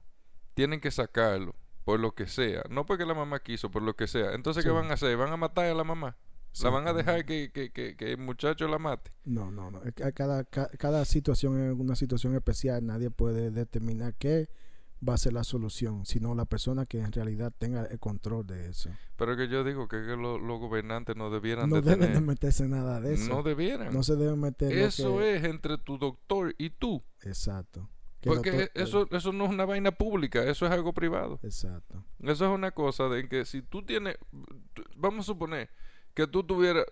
tienen 0.54 0.80
que 0.80 0.92
sacarlo, 0.92 1.56
por 1.84 2.00
lo 2.00 2.14
que 2.16 2.28
sea. 2.28 2.64
No 2.70 2.86
porque 2.86 3.06
la 3.06 3.14
mamá 3.14 3.40
quiso, 3.40 3.70
por 3.72 3.82
lo 3.82 3.96
que 3.96 4.08
sea. 4.08 4.34
Entonces, 4.34 4.64
¿qué 4.64 4.72
van 4.72 4.90
a 4.92 4.94
hacer? 4.96 5.16
¿Van 5.18 5.32
a 5.32 5.38
matar 5.38 5.66
a 5.66 5.74
la 5.74 5.84
mamá? 5.84 6.18
¿La 6.62 6.70
van 6.70 6.88
a 6.88 6.94
dejar 6.94 7.26
que, 7.26 7.52
que, 7.52 7.72
que, 7.72 7.96
que 7.96 8.12
el 8.12 8.20
muchacho 8.20 8.68
la 8.68 8.78
mate? 8.78 9.12
No, 9.26 9.50
no, 9.50 9.72
no. 9.72 9.82
Cada, 10.14 10.44
ca- 10.44 10.70
cada 10.78 11.04
situación 11.04 11.60
es 11.60 11.74
una 11.80 11.96
situación 11.96 12.36
especial. 12.36 12.86
Nadie 12.86 13.10
puede 13.10 13.50
determinar 13.50 14.14
qué 14.14 14.50
va 15.08 15.16
a 15.16 15.18
ser 15.18 15.34
la 15.34 15.44
solución, 15.44 16.06
sino 16.06 16.36
la 16.36 16.46
persona 16.46 16.86
que 16.86 17.00
en 17.00 17.12
realidad 17.12 17.52
tenga 17.58 17.86
el 17.86 18.00
control 18.00 18.46
de 18.46 18.70
eso. 18.70 18.90
Pero 19.18 19.36
que 19.36 19.48
yo 19.50 19.64
digo 19.64 19.88
que, 19.88 19.98
que 20.02 20.16
lo- 20.16 20.38
los 20.38 20.60
gobernantes 20.60 21.16
no 21.18 21.32
debieran 21.32 21.70
No 21.70 21.82
de 21.82 21.90
deben 21.90 22.14
de 22.14 22.22
meterse 22.22 22.68
nada 22.68 23.02
de 23.02 23.16
eso. 23.16 23.28
No 23.30 23.38
No, 23.38 23.44
debieran. 23.44 24.04
se 24.04 24.16
debe 24.16 24.36
meter 24.38 24.72
Eso 24.72 25.22
es 25.24 25.44
entre 25.44 25.80
tu 25.80 25.98
doctor 25.98 26.54
y 26.60 26.70
tú. 26.70 27.04
Exacto. 27.24 27.90
Que 28.24 28.30
Porque 28.30 28.52
doctor- 28.52 28.82
eso, 28.82 29.08
eso 29.12 29.34
no 29.34 29.44
es 29.46 29.50
una 29.52 29.66
vaina 29.66 29.92
pública, 29.92 30.44
eso 30.44 30.66
es 30.66 30.72
algo 30.72 30.94
privado. 30.94 31.40
Exacto. 31.44 32.04
Eso 32.22 32.46
es 32.46 32.52
una 32.52 32.72
cosa 32.72 33.10
de 33.10 33.28
que 33.28 33.44
si 33.44 33.62
tú 33.62 33.84
tienes, 33.84 34.18
vamos 34.96 35.26
a 35.26 35.28
suponer 35.28 35.70
que 36.14 36.26
tú 36.28 36.44
tuvieras, 36.44 36.86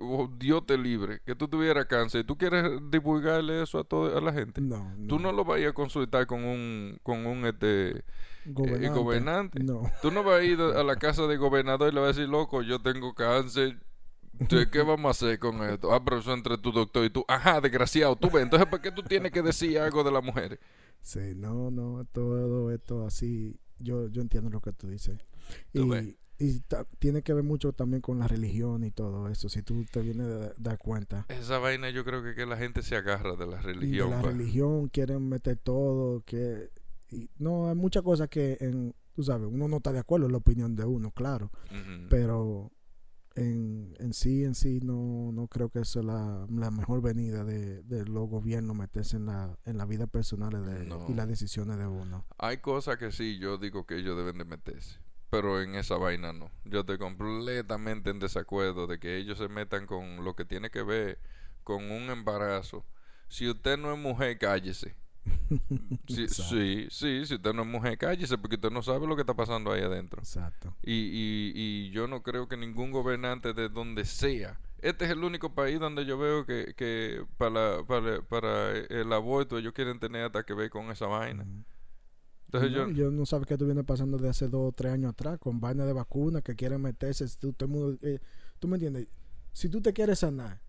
o 0.00 0.30
Dios 0.38 0.64
te 0.66 0.76
libre, 0.78 1.20
que 1.24 1.34
tú 1.34 1.48
tuvieras 1.48 1.86
cáncer 1.86 2.20
y 2.20 2.24
tú 2.24 2.36
quieres 2.38 2.70
divulgarle 2.90 3.62
eso 3.62 3.78
a 3.80 3.84
toda 3.84 4.16
a 4.16 4.20
la 4.20 4.32
gente. 4.32 4.60
No, 4.60 4.94
no. 4.96 5.06
Tú 5.08 5.18
no 5.18 5.32
lo 5.32 5.44
vas 5.44 5.60
a 5.64 5.72
consultar 5.72 6.26
con 6.26 6.44
un, 6.44 6.98
con 7.02 7.26
un 7.26 7.46
este, 7.46 8.04
Gobernante. 8.44 8.86
eh, 8.86 8.90
gobernante. 8.90 9.64
No. 9.64 9.82
Tú 10.02 10.10
no 10.12 10.22
vas 10.22 10.40
a 10.40 10.44
ir 10.44 10.60
a 10.60 10.84
la 10.84 10.96
casa 10.96 11.26
del 11.26 11.38
gobernador 11.38 11.90
y 11.90 11.94
le 11.94 12.00
vas 12.00 12.10
a 12.10 12.12
decir, 12.20 12.28
loco, 12.28 12.62
yo 12.62 12.78
tengo 12.80 13.12
cáncer. 13.14 13.80
¿Qué 14.70 14.82
vamos 14.82 15.06
a 15.06 15.10
hacer 15.10 15.38
con 15.38 15.62
esto? 15.62 15.92
Ah, 15.92 16.02
pero 16.04 16.18
eso 16.18 16.32
entre 16.32 16.58
tu 16.58 16.72
doctor 16.72 17.04
y 17.04 17.10
tú. 17.10 17.24
Ajá, 17.28 17.60
desgraciado, 17.60 18.16
tú 18.16 18.30
ves. 18.30 18.42
Entonces, 18.42 18.68
¿por 18.68 18.80
qué 18.80 18.90
tú 18.90 19.02
tienes 19.02 19.32
que 19.32 19.42
decir 19.42 19.78
algo 19.78 20.04
de 20.04 20.12
las 20.12 20.22
mujeres? 20.22 20.58
Sí, 21.00 21.34
no, 21.36 21.70
no. 21.70 22.04
Todo 22.12 22.70
esto 22.70 23.06
así. 23.06 23.58
Yo, 23.78 24.08
yo 24.08 24.22
entiendo 24.22 24.50
lo 24.50 24.60
que 24.60 24.72
tú 24.72 24.88
dices. 24.88 25.18
Tú. 25.72 25.94
Y, 26.38 26.62
tiene 26.98 27.22
que 27.22 27.32
ver 27.32 27.44
mucho 27.44 27.72
también 27.72 28.02
con 28.02 28.18
la 28.18 28.28
religión 28.28 28.84
y 28.84 28.90
todo 28.90 29.28
eso. 29.28 29.48
Si 29.48 29.62
tú 29.62 29.86
te 29.90 30.02
vienes 30.02 30.26
a 30.26 30.52
dar 30.58 30.76
cuenta. 30.76 31.24
Esa 31.30 31.58
vaina 31.58 31.88
yo 31.88 32.04
creo 32.04 32.22
que, 32.22 32.34
que 32.34 32.44
la 32.44 32.58
gente 32.58 32.82
se 32.82 32.94
agarra 32.94 33.36
de 33.36 33.46
la 33.46 33.62
religión. 33.62 34.10
de 34.10 34.16
la 34.16 34.22
pa. 34.22 34.28
religión 34.28 34.88
quieren 34.88 35.30
meter 35.30 35.56
todo. 35.56 36.22
que 36.26 36.70
y 37.10 37.30
No, 37.38 37.68
hay 37.68 37.74
muchas 37.74 38.02
cosas 38.02 38.28
que, 38.28 38.58
en, 38.60 38.94
tú 39.14 39.22
sabes, 39.22 39.48
uno 39.50 39.68
no 39.68 39.78
está 39.78 39.92
de 39.92 40.00
acuerdo 40.00 40.26
en 40.26 40.32
la 40.32 40.38
opinión 40.38 40.76
de 40.76 40.84
uno, 40.84 41.10
claro. 41.10 41.50
Pero 42.10 42.70
en, 43.36 43.94
en 43.98 44.12
sí, 44.12 44.44
en 44.44 44.54
sí, 44.54 44.80
no, 44.82 45.30
no 45.32 45.46
creo 45.46 45.68
que 45.68 45.80
es 45.80 45.94
la, 45.96 46.46
la 46.50 46.70
mejor 46.70 47.02
venida 47.02 47.44
de, 47.44 47.82
de 47.82 48.04
los 48.06 48.28
gobiernos 48.28 48.74
meterse 48.76 49.16
en 49.16 49.26
la, 49.26 49.56
en 49.64 49.76
la 49.78 49.84
vida 49.84 50.06
personal 50.06 50.64
de, 50.64 50.84
No. 50.86 51.06
y 51.08 51.14
las 51.14 51.28
decisiones 51.28 51.78
de 51.78 51.86
uno. 51.86 52.24
Hay 52.38 52.58
cosas 52.58 52.96
que 52.96 53.12
sí, 53.12 53.38
yo 53.38 53.58
digo 53.58 53.86
que 53.86 53.96
ellos 53.98 54.16
deben 54.16 54.38
de 54.38 54.44
meterse. 54.44 54.98
Pero 55.30 55.60
en 55.60 55.74
esa 55.74 55.96
vaina 55.96 56.32
no. 56.32 56.50
Yo 56.64 56.80
estoy 56.80 56.98
completamente 56.98 58.10
en 58.10 58.20
desacuerdo 58.20 58.86
de 58.86 58.98
que 58.98 59.16
ellos 59.16 59.38
se 59.38 59.48
metan 59.48 59.86
con 59.86 60.24
lo 60.24 60.34
que 60.36 60.44
tiene 60.44 60.70
que 60.70 60.82
ver 60.82 61.18
con 61.64 61.90
un 61.90 62.10
embarazo. 62.10 62.84
Si 63.28 63.48
usted 63.48 63.76
no 63.76 63.92
es 63.92 63.98
mujer, 63.98 64.38
cállese. 64.38 64.94
Sí, 66.08 66.22
Exacto. 66.22 66.56
sí, 66.56 66.86
sí, 66.90 67.26
si 67.26 67.34
usted 67.34 67.52
no 67.52 67.62
es 67.62 67.68
mujer, 67.68 67.98
cállese 67.98 68.38
porque 68.38 68.56
usted 68.56 68.70
no 68.70 68.82
sabe 68.82 69.06
lo 69.06 69.16
que 69.16 69.22
está 69.22 69.34
pasando 69.34 69.72
ahí 69.72 69.82
adentro. 69.82 70.22
Exacto. 70.22 70.76
Y, 70.82 70.92
y, 70.92 71.52
y 71.54 71.90
yo 71.90 72.06
no 72.08 72.22
creo 72.22 72.48
que 72.48 72.56
ningún 72.56 72.90
gobernante 72.92 73.52
de 73.52 73.68
donde 73.68 74.04
sea. 74.04 74.60
Este 74.78 75.04
es 75.06 75.10
el 75.10 75.24
único 75.24 75.54
país 75.54 75.80
donde 75.80 76.04
yo 76.06 76.18
veo 76.18 76.46
que, 76.46 76.74
que 76.76 77.24
para, 77.38 77.84
para, 77.84 78.22
para 78.22 78.72
el 78.76 79.12
aborto 79.12 79.58
ellos 79.58 79.72
quieren 79.72 79.98
tener 79.98 80.24
hasta 80.24 80.44
que 80.44 80.54
ver 80.54 80.70
con 80.70 80.90
esa 80.90 81.06
vaina. 81.06 81.46
Entonces 82.46 82.70
no, 82.70 82.88
yo... 82.88 82.90
yo 82.90 83.10
no 83.10 83.26
sabes 83.26 83.46
qué 83.46 83.56
vienes 83.56 83.84
pasando 83.84 84.18
de 84.18 84.28
hace 84.28 84.48
dos 84.48 84.68
o 84.68 84.72
tres 84.72 84.92
años 84.92 85.10
atrás 85.10 85.38
con 85.38 85.60
vaina 85.60 85.84
de 85.84 85.92
vacuna 85.92 86.42
que 86.42 86.54
quieren 86.54 86.80
meterse. 86.82 87.26
si 87.28 87.38
Tú, 87.38 87.52
todo 87.52 87.66
el 87.68 87.72
mundo, 87.76 87.98
eh, 88.02 88.20
tú 88.58 88.68
me 88.68 88.76
entiendes. 88.76 89.08
Si 89.52 89.68
tú 89.68 89.80
te 89.80 89.92
quieres 89.92 90.20
sanar 90.20 90.60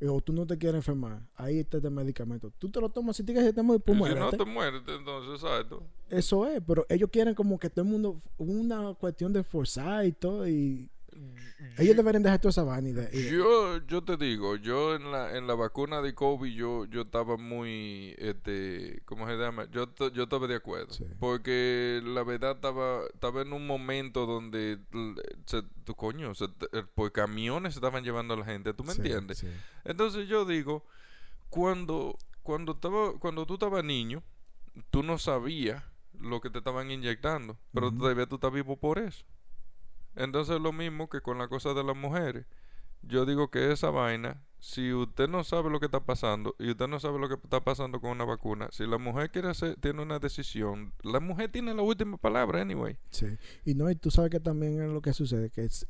o 0.00 0.20
tú 0.20 0.32
no 0.32 0.46
te 0.46 0.58
quieres 0.58 0.76
enfermar, 0.76 1.22
ahí 1.36 1.60
está 1.60 1.78
el 1.78 1.90
medicamento. 1.90 2.52
Tú 2.58 2.70
te 2.70 2.80
lo 2.80 2.88
tomas 2.90 3.16
si 3.16 3.24
te 3.24 3.32
quieres, 3.32 3.54
te 3.54 3.62
mueres, 3.62 3.82
pues 3.84 3.98
si 3.98 4.14
no 4.18 4.30
te 4.30 4.44
mueres, 4.44 4.82
entonces, 4.86 5.42
exacto. 5.42 5.82
Eso 6.08 6.46
es, 6.46 6.60
pero 6.66 6.84
ellos 6.88 7.08
quieren 7.10 7.34
como 7.34 7.58
que 7.58 7.70
todo 7.70 7.84
el 7.84 7.90
mundo, 7.90 8.20
una 8.36 8.94
cuestión 8.94 9.32
de 9.32 9.42
forzar 9.42 10.04
y 10.04 10.12
todo. 10.12 10.46
Y 10.46 10.90
ellos 11.78 11.96
deberían 11.96 12.22
dejar 12.22 12.40
toda 12.40 12.50
esa 12.50 12.80
de- 12.80 13.30
Yo, 13.30 13.78
yo 13.86 14.02
te 14.02 14.16
digo, 14.16 14.56
yo 14.56 14.94
en 14.94 15.10
la, 15.10 15.36
en 15.36 15.46
la 15.46 15.54
vacuna 15.54 16.00
de 16.00 16.14
COVID 16.14 16.52
yo, 16.52 16.84
yo 16.86 17.02
estaba 17.02 17.36
muy, 17.36 18.14
este, 18.18 19.02
¿cómo 19.04 19.26
se 19.26 19.36
llama? 19.36 19.68
Yo, 19.70 19.92
yo 20.12 20.22
estaba 20.24 20.46
de 20.46 20.56
acuerdo. 20.56 20.92
Sí. 20.92 21.04
Porque 21.18 22.00
la 22.04 22.22
verdad 22.24 22.52
estaba, 22.56 23.02
estaba 23.12 23.42
en 23.42 23.52
un 23.52 23.66
momento 23.66 24.26
donde, 24.26 24.78
se, 25.46 25.62
tu 25.84 25.94
coño, 25.94 26.34
se, 26.34 26.48
por 26.94 27.12
camiones 27.12 27.74
se 27.74 27.78
estaban 27.78 28.04
llevando 28.04 28.34
a 28.34 28.38
la 28.38 28.44
gente, 28.44 28.72
¿tú 28.74 28.84
me 28.84 28.92
sí, 28.92 28.98
entiendes? 29.02 29.38
sí. 29.38 29.48
Entonces 29.84 30.28
yo 30.28 30.44
digo, 30.44 30.84
cuando, 31.50 32.16
cuando, 32.42 32.72
estaba, 32.72 33.18
cuando 33.18 33.46
tú 33.46 33.54
estabas 33.54 33.84
niño, 33.84 34.22
tú 34.90 35.02
no 35.02 35.18
sabías 35.18 35.82
lo 36.18 36.40
que 36.40 36.48
te 36.50 36.58
estaban 36.58 36.90
inyectando, 36.90 37.58
pero 37.72 37.92
todavía 37.92 38.26
tú 38.26 38.36
estás 38.36 38.52
vivo 38.52 38.76
por 38.76 38.98
eso. 38.98 39.24
Entonces 40.16 40.56
es 40.56 40.62
lo 40.62 40.72
mismo 40.72 41.08
que 41.08 41.20
con 41.20 41.38
la 41.38 41.48
cosa 41.48 41.74
de 41.74 41.84
las 41.84 41.96
mujeres. 41.96 42.46
yo 43.02 43.24
digo 43.24 43.50
que 43.50 43.70
esa 43.70 43.90
vaina, 43.90 44.42
si 44.58 44.92
usted 44.92 45.28
no 45.28 45.44
sabe 45.44 45.70
lo 45.70 45.78
que 45.78 45.86
está 45.86 46.00
pasando 46.04 46.56
y 46.58 46.70
usted 46.70 46.88
no 46.88 46.98
sabe 46.98 47.20
lo 47.20 47.28
que 47.28 47.34
está 47.34 47.62
pasando 47.62 48.00
con 48.00 48.10
una 48.10 48.24
vacuna, 48.24 48.68
si 48.72 48.84
la 48.86 48.98
mujer 48.98 49.30
quiere 49.30 49.48
hacer, 49.48 49.76
tiene 49.76 50.02
una 50.02 50.18
decisión, 50.18 50.92
la 51.04 51.20
mujer 51.20 51.52
tiene 51.52 51.72
la 51.74 51.82
última 51.82 52.16
palabra, 52.16 52.62
anyway. 52.62 52.96
Sí. 53.10 53.26
Y 53.64 53.74
no, 53.74 53.88
y 53.90 53.94
tú 53.94 54.10
sabes 54.10 54.30
que 54.32 54.40
también 54.40 54.80
es 54.82 54.90
lo 54.90 55.00
que 55.02 55.12
sucede, 55.12 55.50
que 55.50 55.66
es, 55.66 55.86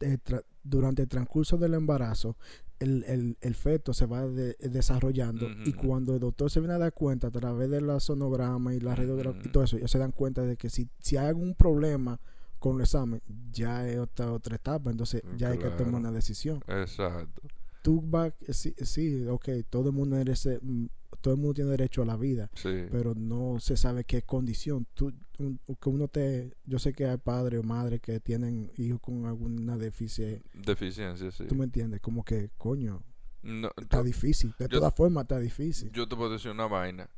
eh, 0.00 0.18
durante 0.62 1.02
el 1.02 1.08
transcurso 1.08 1.58
del 1.58 1.74
embarazo, 1.74 2.38
el, 2.78 3.04
el, 3.04 3.36
el 3.42 3.54
feto 3.54 3.92
se 3.92 4.06
va 4.06 4.26
de- 4.26 4.56
desarrollando 4.60 5.46
y 5.66 5.72
cuando 5.74 6.14
el 6.14 6.20
doctor 6.20 6.50
se 6.50 6.60
viene 6.60 6.74
a 6.74 6.78
dar 6.78 6.92
cuenta 6.94 7.26
a 7.26 7.30
través 7.30 7.68
de 7.68 7.80
la 7.82 8.00
sonograma 8.00 8.72
y 8.74 8.80
la 8.80 8.94
radiografía 8.94 9.42
y 9.44 9.48
todo 9.52 9.64
eso, 9.64 9.76
ellos 9.76 9.90
se 9.90 9.98
dan 9.98 10.12
cuenta 10.12 10.42
de 10.42 10.56
que 10.56 10.70
si, 10.70 10.88
si 10.98 11.16
hay 11.18 11.26
algún 11.26 11.54
problema 11.54 12.20
con 12.64 12.76
el 12.76 12.80
examen, 12.82 13.20
ya 13.52 13.86
es 13.86 13.98
otra, 13.98 14.32
otra 14.32 14.56
etapa, 14.56 14.90
entonces 14.90 15.20
ya 15.36 15.50
hay 15.50 15.58
que 15.58 15.68
tomar 15.68 15.96
una 16.00 16.10
decisión. 16.10 16.62
Exacto. 16.66 17.42
Tú 17.82 18.00
vas, 18.02 18.32
sí, 18.48 18.74
sí, 18.78 19.26
ok, 19.26 19.48
todo 19.68 19.90
el 19.90 19.94
mundo 19.94 20.16
merece, 20.16 20.58
mm, 20.62 20.86
todo 21.20 21.34
el 21.34 21.40
mundo 21.40 21.52
tiene 21.52 21.70
derecho 21.72 22.00
a 22.00 22.06
la 22.06 22.16
vida, 22.16 22.50
Sí. 22.54 22.86
pero 22.90 23.14
no 23.14 23.58
se 23.60 23.76
sabe 23.76 24.04
qué 24.04 24.22
condición. 24.22 24.86
Tú, 24.94 25.12
un- 25.38 25.60
que 25.78 25.88
uno 25.90 26.08
te, 26.08 26.54
yo 26.64 26.78
sé 26.78 26.94
que 26.94 27.06
hay 27.06 27.18
padres 27.18 27.60
o 27.60 27.62
madres 27.62 28.00
que 28.00 28.18
tienen 28.20 28.70
hijos 28.78 29.00
con 29.02 29.26
alguna 29.26 29.76
deficiencia, 29.76 30.42
Deficiencia, 30.54 31.30
sí. 31.32 31.44
tú 31.46 31.54
me 31.56 31.64
entiendes, 31.64 32.00
como 32.00 32.24
que 32.24 32.48
coño, 32.56 33.02
No, 33.42 33.70
está 33.76 34.02
difícil, 34.02 34.54
de 34.58 34.68
todas 34.68 34.94
formas 34.94 35.24
está 35.24 35.38
difícil. 35.38 35.90
Yo 35.92 36.08
te 36.08 36.16
puedo 36.16 36.30
decir 36.32 36.50
una 36.50 36.66
vaina. 36.66 37.10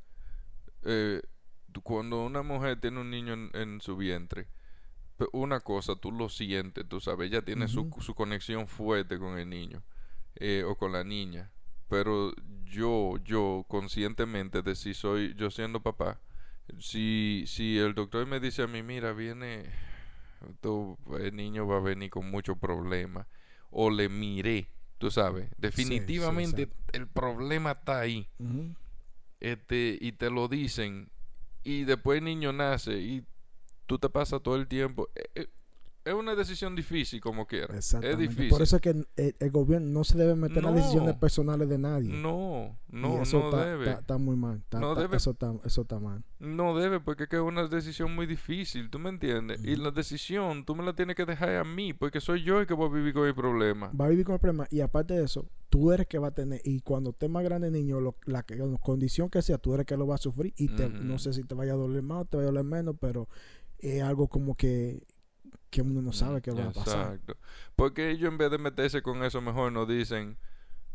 Eh, 0.82 1.22
cuando 1.84 2.24
una 2.24 2.42
mujer 2.42 2.80
tiene 2.80 3.00
un 3.00 3.10
niño 3.10 3.34
en, 3.34 3.50
en 3.54 3.80
su 3.80 3.96
vientre, 3.96 4.48
una 5.32 5.60
cosa, 5.60 5.96
tú 5.96 6.12
lo 6.12 6.28
sientes, 6.28 6.86
tú 6.88 7.00
sabes, 7.00 7.30
ella 7.30 7.42
tiene 7.42 7.68
su, 7.68 7.88
su 8.00 8.14
conexión 8.14 8.66
fuerte 8.66 9.18
con 9.18 9.38
el 9.38 9.48
niño 9.48 9.82
eh, 10.36 10.64
o 10.66 10.76
con 10.76 10.92
la 10.92 11.04
niña. 11.04 11.50
Pero 11.88 12.32
yo, 12.64 13.16
yo 13.24 13.64
conscientemente 13.68 14.62
de 14.62 14.74
si 14.74 14.92
soy, 14.92 15.34
yo 15.36 15.50
siendo 15.50 15.80
papá, 15.80 16.20
si, 16.78 17.44
si 17.46 17.78
el 17.78 17.94
doctor 17.94 18.26
me 18.26 18.40
dice 18.40 18.62
a 18.62 18.66
mí, 18.66 18.82
mira, 18.82 19.12
viene, 19.12 19.70
tú- 20.60 20.98
el 21.20 21.34
niño 21.36 21.66
va 21.66 21.76
a 21.76 21.80
venir 21.80 22.10
con 22.10 22.30
muchos 22.30 22.58
problemas, 22.58 23.26
o 23.70 23.88
le 23.90 24.08
miré, 24.08 24.68
tú 24.98 25.10
sabes, 25.10 25.48
definitivamente 25.58 26.68
el 26.92 27.06
problema 27.08 27.70
está 27.72 28.00
ahí. 28.00 28.28
Este, 29.40 29.98
y 30.00 30.12
te 30.12 30.30
lo 30.30 30.48
dicen, 30.48 31.08
y 31.62 31.84
después 31.84 32.18
el 32.18 32.24
niño 32.24 32.52
nace 32.52 32.98
y 32.98 33.24
tú 33.86 33.98
te 33.98 34.08
pasas 34.08 34.42
todo 34.42 34.56
el 34.56 34.66
tiempo. 34.68 35.08
eh, 35.14 35.28
eh, 35.34 35.46
Es 36.04 36.14
una 36.14 36.36
decisión 36.36 36.76
difícil 36.76 37.20
como 37.20 37.48
quiera. 37.48 37.72
Es 37.74 37.78
Exactamente. 37.92 38.22
difícil. 38.28 38.48
Por 38.50 38.62
eso 38.62 38.76
es 38.76 38.82
que 38.82 38.90
el, 38.90 39.08
el 39.40 39.50
gobierno 39.50 39.88
no 39.90 40.04
se 40.04 40.16
debe 40.16 40.36
meter 40.36 40.58
en 40.58 40.64
las 40.66 40.74
decisiones 40.76 41.14
No. 41.14 41.18
personales 41.20 41.68
de 41.68 41.78
nadie. 41.78 42.10
No, 42.12 42.78
Y 42.92 42.96
no, 42.96 43.22
eso 43.22 43.50
no 43.50 43.56
debe. 43.58 43.90
está- 43.90 44.16
muy 44.16 44.36
mal. 44.36 44.62
No 44.70 44.94
debe. 44.94 45.16
Eso, 45.16 45.32
está, 45.32 45.52
eso 45.64 45.84
mal. 46.00 46.22
No 46.38 46.76
debe, 46.78 47.00
porque 47.00 47.24
es 47.24 47.28
que 47.28 47.34
es 47.34 47.42
una 47.42 47.66
decisión 47.66 48.14
muy 48.14 48.26
difícil, 48.26 48.88
¿tú 48.88 49.00
me 49.00 49.08
entiendes? 49.10 49.64
Y 49.64 49.74
la 49.74 49.90
decisión 49.90 50.64
tú 50.64 50.76
me 50.76 50.84
la 50.84 50.92
tienes 50.94 51.16
que 51.16 51.24
dejar 51.26 51.48
a 51.56 51.64
mí, 51.64 51.92
porque 51.92 52.20
soy 52.20 52.44
yo 52.44 52.60
el 52.60 52.68
que 52.68 52.74
voy 52.74 52.88
a 52.88 52.92
vivir 52.94 53.12
con 53.12 53.26
el 53.26 53.34
problema. 53.34 53.90
Va 54.00 54.04
a 54.06 54.08
vivir 54.08 54.24
con 54.24 54.34
el 54.34 54.40
problema. 54.40 54.68
Y 54.70 54.82
aparte 54.82 55.14
de 55.14 55.24
eso, 55.24 55.48
tú 55.70 55.90
eres 55.90 56.06
que 56.06 56.20
va 56.20 56.28
a 56.28 56.34
tener. 56.34 56.60
Y 56.64 56.82
cuando 56.82 57.10
esté 57.10 57.28
más 57.28 57.42
grande 57.42 57.68
niño, 57.72 57.98
lo- 58.00 58.14
la, 58.26 58.44
que- 58.44 58.54
la 58.54 58.78
condición 58.78 59.28
que 59.28 59.42
sea, 59.42 59.58
tú 59.58 59.74
eres 59.74 59.86
que 59.86 59.96
lo 59.96 60.06
va 60.06 60.14
a 60.14 60.18
sufrir. 60.18 60.54
Y 60.56 60.68
te- 60.68 60.88
no 60.88 61.18
sé 61.18 61.32
si 61.32 61.42
te 61.42 61.56
vaya 61.56 61.72
a 61.72 61.76
doler 61.76 62.02
más 62.04 62.22
o 62.22 62.24
te 62.26 62.36
vaya 62.36 62.50
a 62.50 62.52
doler 62.52 62.64
menos, 62.64 62.94
pero 63.00 63.28
es 63.78 64.02
algo 64.02 64.28
como 64.28 64.54
que, 64.56 65.02
que 65.70 65.82
uno 65.82 66.00
no 66.02 66.12
sabe 66.12 66.40
qué 66.42 66.50
va 66.52 66.64
a 66.64 66.72
pasar. 66.72 67.12
Exacto. 67.14 67.36
Porque 67.74 68.10
ellos 68.10 68.30
en 68.30 68.38
vez 68.38 68.50
de 68.50 68.58
meterse 68.58 69.02
con 69.02 69.22
eso, 69.24 69.40
mejor 69.40 69.72
nos 69.72 69.86
dicen, 69.88 70.38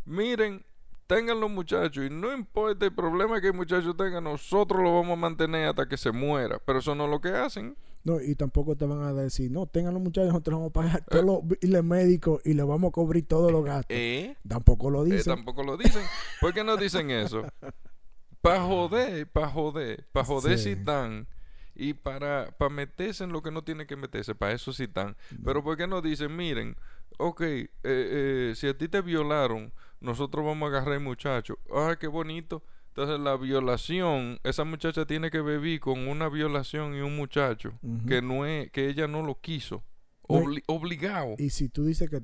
miren, 0.05 0.65
tengan 1.07 1.39
los 1.39 1.51
muchachos 1.51 2.05
y 2.05 2.09
no 2.09 2.33
importa 2.33 2.85
el 2.85 2.93
problema 2.95 3.41
que 3.41 3.47
el 3.47 3.53
muchacho 3.53 3.93
tenga, 3.95 4.21
nosotros 4.21 4.81
lo 4.81 4.93
vamos 4.95 5.13
a 5.13 5.21
mantener 5.21 5.67
hasta 5.67 5.87
que 5.87 5.97
se 5.97 6.11
muera. 6.11 6.59
Pero 6.65 6.79
eso 6.79 6.95
no 6.95 7.05
es 7.05 7.09
lo 7.11 7.21
que 7.21 7.29
hacen. 7.29 7.75
No, 8.03 8.19
y 8.19 8.33
tampoco 8.33 8.75
te 8.75 8.85
van 8.87 9.03
a 9.03 9.13
decir, 9.13 9.51
no, 9.51 9.67
tengan 9.67 9.93
los 9.93 10.01
muchachos, 10.01 10.29
nosotros 10.29 10.55
vamos 10.55 10.69
a 10.71 10.73
pagar 10.73 11.05
todos 11.07 11.23
los 11.23 11.59
biles 11.59 11.83
médicos 11.83 12.41
y 12.43 12.55
le 12.55 12.63
vamos 12.63 12.89
a 12.89 12.91
cubrir 12.93 13.27
todos 13.27 13.51
los 13.51 13.63
gastos. 13.63 13.85
¿Eh? 13.95 14.35
Tampoco 14.47 14.89
lo 14.89 15.05
Eh, 15.05 15.11
dicen. 15.11 15.35
tampoco 15.35 15.61
lo 15.63 15.77
dicen. 15.77 16.01
¿Por 16.39 16.51
qué 16.53 16.63
no 16.63 16.77
dicen 16.77 17.11
eso? 17.11 17.43
Para 18.41 18.63
joder, 18.63 19.27
para 19.27 19.49
joder, 19.49 20.07
para 20.11 20.25
joder 20.25 20.57
Sí. 20.57 20.63
si 20.63 20.69
están. 20.71 21.27
Y 21.75 21.93
para, 21.93 22.51
para 22.57 22.69
meterse 22.69 23.23
en 23.23 23.31
lo 23.31 23.41
que 23.41 23.51
no 23.51 23.63
tiene 23.63 23.85
que 23.87 23.95
meterse, 23.95 24.35
para 24.35 24.53
eso 24.53 24.73
sí 24.73 24.83
están. 24.83 25.15
Pero 25.43 25.63
¿por 25.63 25.77
qué 25.77 25.87
no 25.87 26.01
dicen, 26.01 26.35
miren, 26.35 26.75
ok, 27.17 27.41
eh, 27.41 27.69
eh, 27.83 28.53
si 28.55 28.67
a 28.67 28.77
ti 28.77 28.87
te 28.87 29.01
violaron, 29.01 29.71
nosotros 29.99 30.45
vamos 30.45 30.67
a 30.67 30.77
agarrar 30.77 30.95
al 30.95 30.99
muchacho. 31.03 31.57
Ah, 31.73 31.95
qué 31.99 32.07
bonito. 32.07 32.63
Entonces 32.89 33.19
la 33.21 33.37
violación, 33.37 34.39
esa 34.43 34.63
muchacha 34.65 35.05
tiene 35.05 35.31
que 35.31 35.41
vivir 35.41 35.79
con 35.79 36.07
una 36.09 36.27
violación 36.27 36.93
y 36.95 36.99
un 36.99 37.15
muchacho 37.15 37.73
que 38.05 38.21
no 38.21 38.45
es, 38.45 38.69
que 38.71 38.89
ella 38.89 39.07
no 39.07 39.23
lo 39.25 39.39
quiso. 39.39 39.83
Obli- 40.27 40.63
obligado. 40.67 41.35
Y 41.37 41.51
si 41.51 41.69
tú 41.69 41.85
dices 41.85 42.09
que 42.09 42.21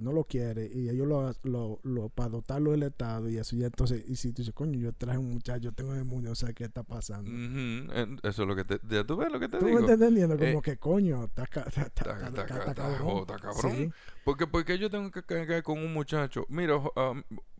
no 0.00 0.12
lo 0.12 0.24
quiere 0.24 0.70
y 0.72 0.88
ellos 0.88 1.06
lo, 1.06 1.32
lo, 1.42 1.80
lo 1.82 2.08
para 2.08 2.28
dotarlo 2.30 2.70
del 2.70 2.84
Estado 2.84 3.28
y 3.28 3.38
eso 3.38 3.56
ya 3.56 3.66
entonces, 3.66 4.04
y 4.08 4.16
si 4.16 4.32
tú 4.32 4.42
dices, 4.42 4.54
coño, 4.54 4.78
yo 4.78 4.92
traje 4.92 5.18
un 5.18 5.32
muchacho, 5.32 5.72
tengo 5.72 5.92
demonio, 5.92 6.30
o 6.32 6.34
sea, 6.34 6.52
¿qué 6.52 6.64
está 6.64 6.82
pasando? 6.84 7.30
Eso 8.22 8.42
es 8.42 8.48
lo 8.48 8.54
que 8.56 8.64
te, 8.64 8.80
ya 8.88 9.04
tú 9.04 9.16
ves 9.16 9.30
lo 9.32 9.40
que 9.40 9.48
te 9.48 9.58
¿Tú 9.58 9.64
me 9.64 9.70
digo. 9.70 9.80
estás 9.80 9.94
entendiendo? 9.94 10.36
Como 10.36 10.58
Eh, 10.58 10.62
que 10.62 10.76
coño, 10.76 11.24
está, 11.24 11.46
ca- 11.46 11.62
está, 11.66 11.82
está, 11.82 12.02
Está- 12.02 12.12
está- 12.12 12.28
está- 12.28 12.42
está 12.42 12.58
está 12.70 12.74
cabrón. 12.74 13.18
está 13.20 13.36
cabrón. 13.38 13.72
Sí. 13.76 13.90
Porque, 14.24 14.46
porque 14.46 14.78
yo 14.78 14.88
tengo 14.88 15.10
que 15.10 15.22
cargar 15.24 15.62
con 15.64 15.78
un 15.78 15.92
muchacho. 15.92 16.46
Mira, 16.48 16.78
jo- 16.78 16.92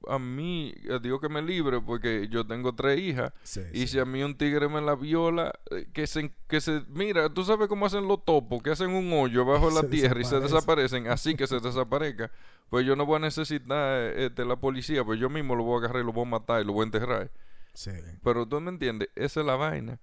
a, 0.08 0.18
mí, 0.18 0.72
digo 1.02 1.20
que 1.20 1.28
me 1.28 1.42
libre 1.42 1.80
porque 1.80 2.28
yo 2.30 2.46
tengo 2.46 2.74
tres 2.74 3.00
hijas. 3.00 3.32
Sí, 3.42 3.60
Y 3.72 3.80
sí. 3.80 3.86
si 3.88 3.98
a 3.98 4.04
mí 4.04 4.22
un 4.22 4.36
tigre 4.36 4.68
me 4.68 4.80
la 4.80 4.94
viola, 4.94 5.52
eh, 5.70 5.86
que 5.92 6.06
se, 6.06 6.32
que 6.48 6.60
se, 6.60 6.82
mira, 6.88 7.32
tú 7.32 7.44
sabes 7.44 7.66
cómo 7.68 7.86
hacen 7.86 8.06
los 8.06 8.24
topos, 8.24 8.62
que 8.62 8.70
hacen 8.70 8.90
un 8.90 9.12
hoyo 9.12 9.44
bajo 9.44 9.70
la 9.70 9.82
tierra 9.88 10.20
y 10.20 10.24
se 10.24 10.36
desaparece. 10.40 10.42
desaparecen, 10.54 11.06
así 11.08 11.34
que 11.34 11.46
se 11.46 11.56
Pues 12.70 12.86
yo 12.86 12.96
no 12.96 13.04
voy 13.06 13.16
a 13.16 13.20
necesitar 13.20 14.00
eh, 14.00 14.26
este, 14.26 14.44
la 14.44 14.56
policía, 14.56 15.04
pues 15.04 15.20
yo 15.20 15.28
mismo 15.28 15.54
lo 15.54 15.64
voy 15.64 15.74
a 15.76 15.78
agarrar 15.84 16.02
y 16.02 16.06
lo 16.06 16.12
voy 16.12 16.24
a 16.26 16.30
matar 16.30 16.62
y 16.62 16.64
lo 16.64 16.72
voy 16.72 16.82
a 16.82 16.84
enterrar. 16.84 17.30
Sí. 17.74 17.90
Pero 18.22 18.46
tú 18.46 18.60
me 18.60 18.70
entiendes, 18.70 19.08
esa 19.14 19.40
es 19.40 19.46
la 19.46 19.56
vaina. 19.56 20.00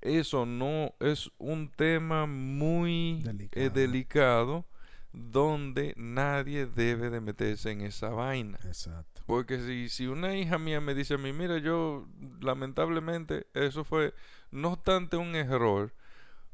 Eso 0.00 0.46
no 0.46 0.94
es 1.00 1.30
un 1.38 1.70
tema 1.70 2.26
muy 2.26 3.22
eh, 3.52 3.70
Delicado. 3.70 3.70
delicado 3.70 4.64
donde 5.12 5.94
nadie 5.96 6.66
debe 6.66 7.10
de 7.10 7.20
meterse 7.20 7.70
en 7.70 7.80
esa 7.80 8.10
vaina. 8.10 8.58
Exacto. 8.64 9.22
Porque 9.26 9.58
si, 9.60 9.88
si 9.88 10.06
una 10.06 10.36
hija 10.36 10.58
mía 10.58 10.80
me 10.80 10.94
dice 10.94 11.14
a 11.14 11.18
mí, 11.18 11.32
mira, 11.32 11.58
yo 11.58 12.06
lamentablemente 12.40 13.46
eso 13.54 13.82
fue 13.84 14.14
no 14.50 14.72
obstante 14.74 15.16
un 15.16 15.34
error, 15.34 15.92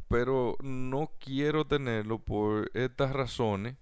pero 0.09 0.57
no 0.63 1.11
quiero 1.19 1.67
tenerlo 1.67 2.19
por 2.21 2.71
estas 2.75 3.13
razones 3.13 3.77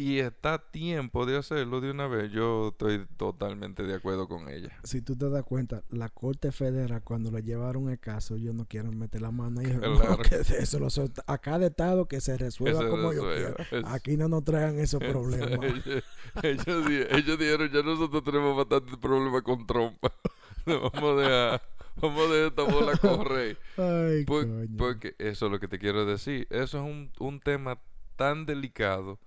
y 0.00 0.18
está 0.18 0.54
a 0.54 0.58
tiempo 0.70 1.26
de 1.26 1.36
hacerlo 1.36 1.80
de 1.80 1.90
una 1.90 2.06
vez, 2.06 2.32
yo 2.32 2.68
estoy 2.68 3.06
totalmente 3.16 3.82
de 3.82 3.94
acuerdo 3.94 4.26
con 4.28 4.48
ella. 4.48 4.70
Si 4.84 5.02
tú 5.02 5.16
te 5.16 5.28
das 5.28 5.42
cuenta, 5.44 5.82
la 5.90 6.08
Corte 6.08 6.52
Federal, 6.52 7.02
cuando 7.02 7.30
le 7.30 7.42
llevaron 7.42 7.90
el 7.90 7.98
caso, 7.98 8.36
ellos 8.36 8.54
no 8.54 8.64
quieren 8.64 8.98
meter 8.98 9.20
la 9.22 9.30
mano 9.30 9.60
no, 9.62 9.80
Claro. 9.98 10.18
que 10.22 10.36
eso 10.36 10.78
lo 10.78 10.88
a 11.26 11.38
cada 11.38 11.66
estado 11.66 12.06
que 12.06 12.20
se 12.20 12.36
resuelva 12.38 12.88
como 12.88 13.12
yo. 13.12 13.30
Es- 13.32 13.54
Aquí 13.84 14.16
no 14.16 14.28
nos 14.28 14.44
traigan 14.44 14.78
esos 14.78 15.00
problemas. 15.12 15.58
ellos, 15.62 16.04
ellos 16.42 16.88
di- 16.88 17.04
ellos 17.10 17.38
dijeron, 17.38 17.70
ya 17.70 17.82
nosotros 17.82 18.24
tenemos 18.24 18.56
bastantes 18.56 18.96
problemas 18.96 19.42
con 19.42 19.66
trompa. 19.66 20.12
vamos 20.66 21.02
a 21.02 21.14
dejar, 21.20 21.62
vamos 22.00 22.30
dejar 22.30 22.46
esta 22.48 22.62
bola 22.62 22.96
correr. 22.96 23.58
Ay, 23.76 24.24
Por- 24.24 24.46
coño. 24.46 24.76
porque 24.78 25.14
eso 25.18 25.46
es 25.46 25.52
lo 25.52 25.60
que 25.60 25.68
te 25.68 25.78
quiero 25.78 26.04
decir. 26.06 26.46
Eso 26.50 26.78
es 26.78 26.84
un, 26.90 27.10
un 27.18 27.40
tema 27.40 27.78
tan 28.16 28.46
delicado 28.46 29.18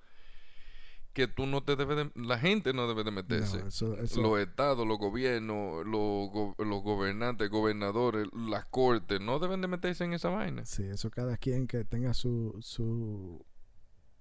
que 1.14 1.28
tú 1.28 1.46
no 1.46 1.64
te 1.64 1.76
debes 1.76 1.96
de, 1.98 2.12
la 2.16 2.40
gente 2.40 2.74
no 2.74 2.88
debe 2.88 3.04
de 3.04 3.12
meterse. 3.12 3.60
No, 3.60 3.68
eso, 3.68 3.98
eso- 4.00 4.22
Los 4.22 4.40
estados, 4.40 4.88
los 4.88 4.98
gobiernos, 4.98 5.86
los, 5.86 6.32
go- 6.32 6.56
los 6.58 6.82
gobernantes, 6.84 7.50
gobernadores, 7.50 8.28
las 8.34 8.66
cortes, 8.66 9.22
no 9.22 9.38
deben 9.40 9.62
de 9.62 9.68
meterse 9.68 10.04
en 10.04 10.14
esa 10.14 10.30
vaina. 10.30 10.66
Sí, 10.66 10.84
eso 10.84 11.10
cada 11.12 11.38
quien 11.38 11.68
que 11.68 11.86
tenga 11.86 12.14
su, 12.16 12.58
su, 12.62 13.46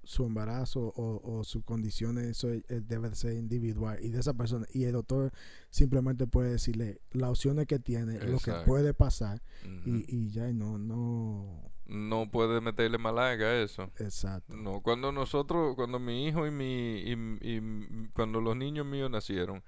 su 0.04 0.24
embarazo 0.26 0.80
o, 0.94 1.20
o 1.38 1.44
sus 1.44 1.64
condiciones, 1.64 2.26
eso 2.26 2.50
eh, 2.50 2.62
debe 2.86 3.08
de 3.08 3.16
ser 3.16 3.32
individual. 3.38 3.98
Y 4.02 4.10
de 4.10 4.20
esa 4.20 4.34
persona, 4.34 4.66
y 4.72 4.84
el 4.84 4.92
doctor 4.92 5.32
simplemente 5.70 6.26
puede 6.26 6.50
decirle 6.50 7.00
las 7.12 7.30
opciones 7.30 7.66
que 7.66 7.78
tiene, 7.78 8.18
lo 8.20 8.38
que 8.38 8.52
puede 8.66 8.92
pasar, 8.94 9.40
Ujú. 9.64 9.88
y, 9.88 10.04
y 10.08 10.30
ya, 10.30 10.48
y 10.50 10.52
no, 10.54 10.76
no, 10.76 11.71
No 11.92 12.30
puede 12.30 12.60
meterle 12.60 12.98
malaga 12.98 13.46
a 13.46 13.62
eso. 13.62 13.90
exacto. 13.98 14.54
No, 14.56 14.80
cuando 14.80 15.12
nosotros, 15.12 15.74
cuando 15.76 15.98
mi 15.98 16.26
hijo 16.26 16.46
y 16.46 16.50
mi, 16.50 17.02
y, 17.40 18.08
cuando 18.14 18.40
los 18.40 18.56
niños 18.56 18.86
míos 18.86 19.10
nacieron, 19.10 19.62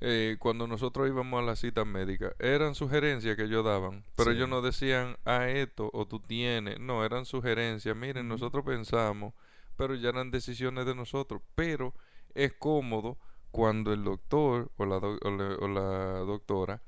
eh, 0.00 0.36
cuando 0.38 0.66
nosotros 0.66 1.08
íbamos 1.08 1.42
a 1.42 1.44
la 1.44 1.56
cita 1.56 1.84
médica, 1.84 2.34
eran 2.38 2.74
sugerencias 2.74 3.36
que 3.36 3.44
ellos 3.44 3.64
daban, 3.64 4.02
pero 4.16 4.30
Sí. 4.30 4.36
ellos 4.36 4.48
no 4.48 4.62
decían 4.62 5.18
a 5.26 5.48
esto 5.48 5.90
o 5.92 6.06
tú 6.06 6.20
tienes, 6.20 6.80
no, 6.80 7.04
eran 7.04 7.26
sugerencias, 7.26 7.94
miren, 7.94 8.26
nosotros 8.26 8.64
pensamos, 8.64 9.34
pero 9.76 9.94
ya 9.94 10.08
eran 10.08 10.30
decisiones 10.30 10.86
de 10.86 10.94
nosotros, 10.94 11.42
pero 11.54 11.94
es 12.34 12.52
cómodo 12.54 13.18
cuando 13.50 13.92
el 13.92 14.04
doctor 14.04 14.70
o 14.76 14.86
la, 14.86 14.96
o 14.96 15.68
la, 15.68 15.80
doctora 16.20 16.80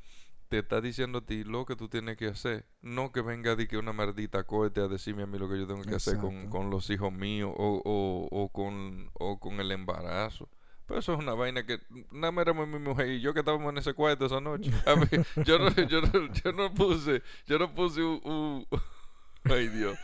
te 0.52 0.58
está 0.58 0.82
diciendo 0.82 1.20
a 1.20 1.20
ti 1.24 1.44
lo 1.44 1.64
que 1.64 1.76
tú 1.76 1.88
tienes 1.88 2.18
que 2.18 2.26
hacer. 2.26 2.66
No 2.82 3.10
que 3.10 3.22
venga 3.22 3.56
de 3.56 3.66
que 3.66 3.78
una 3.78 3.94
maldita 3.94 4.44
corte 4.44 4.82
a 4.82 4.86
decirme 4.86 5.22
a 5.22 5.26
mí 5.26 5.38
lo 5.38 5.48
que 5.48 5.58
yo 5.58 5.66
tengo 5.66 5.82
que 5.82 5.94
hacer 5.94 6.18
con, 6.18 6.50
con, 6.50 6.68
los 6.68 6.90
hijos 6.90 7.10
míos 7.10 7.50
o, 7.56 7.80
o, 7.82 8.28
o, 8.30 8.48
con, 8.50 9.10
o 9.14 9.40
con 9.40 9.60
el 9.60 9.70
embarazo. 9.70 10.50
Pero 10.86 11.00
eso 11.00 11.14
es 11.14 11.20
una 11.20 11.32
vaina 11.32 11.64
que 11.64 11.80
nada 12.10 12.32
más 12.32 12.42
éramos 12.42 12.68
mi 12.68 12.78
mujer 12.78 13.08
y 13.08 13.22
yo 13.22 13.32
que 13.32 13.40
estábamos 13.40 13.72
en 13.72 13.78
ese 13.78 13.94
cuarto 13.94 14.26
esa 14.26 14.42
noche. 14.42 14.70
A 14.86 14.94
mí, 14.94 15.06
yo, 15.42 15.58
no, 15.58 15.70
yo, 15.70 16.02
no, 16.02 16.34
yo 16.34 16.52
no 16.52 16.74
puse, 16.74 17.22
yo 17.46 17.58
no 17.58 17.74
puse 17.74 18.02
un, 18.02 18.66
ay 19.44 19.68
Dios, 19.68 19.98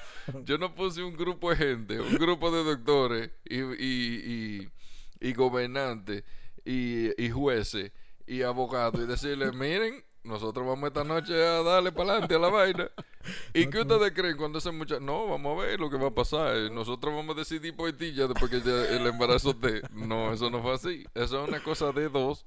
yo 0.44 0.56
no 0.56 0.74
puse 0.74 1.02
un 1.02 1.14
grupo 1.14 1.50
de 1.50 1.56
gente, 1.56 2.00
un 2.00 2.14
grupo 2.14 2.50
de 2.50 2.64
doctores 2.64 3.30
y, 3.44 3.58
y, 3.58 4.70
y, 5.20 5.28
y 5.28 5.32
gobernantes 5.34 6.24
y, 6.64 7.22
y 7.22 7.28
jueces 7.28 7.92
y 8.26 8.40
abogados 8.40 9.02
y 9.02 9.06
decirle, 9.06 9.52
miren, 9.52 10.07
nosotros 10.24 10.66
vamos 10.66 10.88
esta 10.88 11.04
noche 11.04 11.34
a 11.34 11.62
darle 11.62 11.92
para 11.92 12.12
adelante 12.12 12.34
a 12.34 12.38
la 12.38 12.48
vaina. 12.48 12.90
¿Y 13.54 13.66
qué 13.68 13.80
ustedes 13.80 14.12
creen 14.12 14.36
cuando 14.36 14.58
ese 14.58 14.70
muchacho? 14.70 15.00
No, 15.00 15.26
vamos 15.26 15.58
a 15.58 15.66
ver 15.66 15.80
lo 15.80 15.90
que 15.90 15.96
va 15.96 16.08
a 16.08 16.14
pasar. 16.14 16.70
Nosotros 16.70 17.14
vamos 17.14 17.36
a 17.36 17.40
decidir 17.40 17.74
por 17.74 17.92
ti 17.92 18.12
ya 18.12 18.26
después 18.26 18.50
que 18.50 18.60
ya 18.60 18.84
el 18.88 19.06
embarazo 19.06 19.54
te... 19.54 19.82
No, 19.92 20.32
eso 20.32 20.50
no 20.50 20.62
fue 20.62 20.74
así. 20.74 21.04
Eso 21.14 21.42
es 21.42 21.48
una 21.48 21.62
cosa 21.62 21.92
de 21.92 22.08
dos 22.08 22.46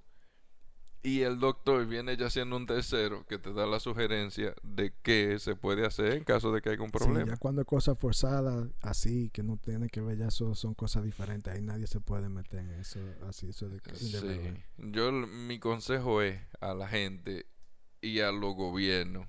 y 1.03 1.21
el 1.21 1.39
doctor 1.39 1.87
viene 1.87 2.15
ya 2.15 2.29
siendo 2.29 2.55
un 2.55 2.67
tercero 2.67 3.25
que 3.25 3.39
te 3.39 3.53
da 3.53 3.65
la 3.65 3.79
sugerencia 3.79 4.53
de 4.61 4.93
qué 5.01 5.39
se 5.39 5.55
puede 5.55 5.85
hacer 5.85 6.13
en 6.13 6.23
caso 6.23 6.51
de 6.51 6.61
que 6.61 6.69
haya 6.69 6.81
un 6.81 6.91
problema. 6.91 7.25
ya 7.25 7.37
cuando 7.37 7.61
hay 7.61 7.65
cosas 7.65 7.97
forzadas 7.97 8.67
así, 8.81 9.31
que 9.31 9.41
no 9.41 9.57
tiene 9.57 9.89
que 9.89 10.01
ver, 10.01 10.17
ya 10.17 10.27
eso 10.27 10.53
son 10.53 10.75
cosas 10.75 11.03
diferentes. 11.03 11.53
Ahí 11.53 11.61
nadie 11.61 11.87
se 11.87 11.99
puede 11.99 12.29
meter 12.29 12.59
en 12.59 12.71
eso. 12.73 12.99
Así, 13.27 13.49
eso 13.49 13.67
de, 13.67 13.79
sí. 13.95 14.13
Yo, 14.77 15.11
mi 15.11 15.59
consejo 15.59 16.21
es 16.21 16.39
a 16.59 16.75
la 16.75 16.87
gente 16.87 17.47
y 18.01 18.19
a 18.19 18.31
los 18.31 18.55
gobiernos 18.55 19.27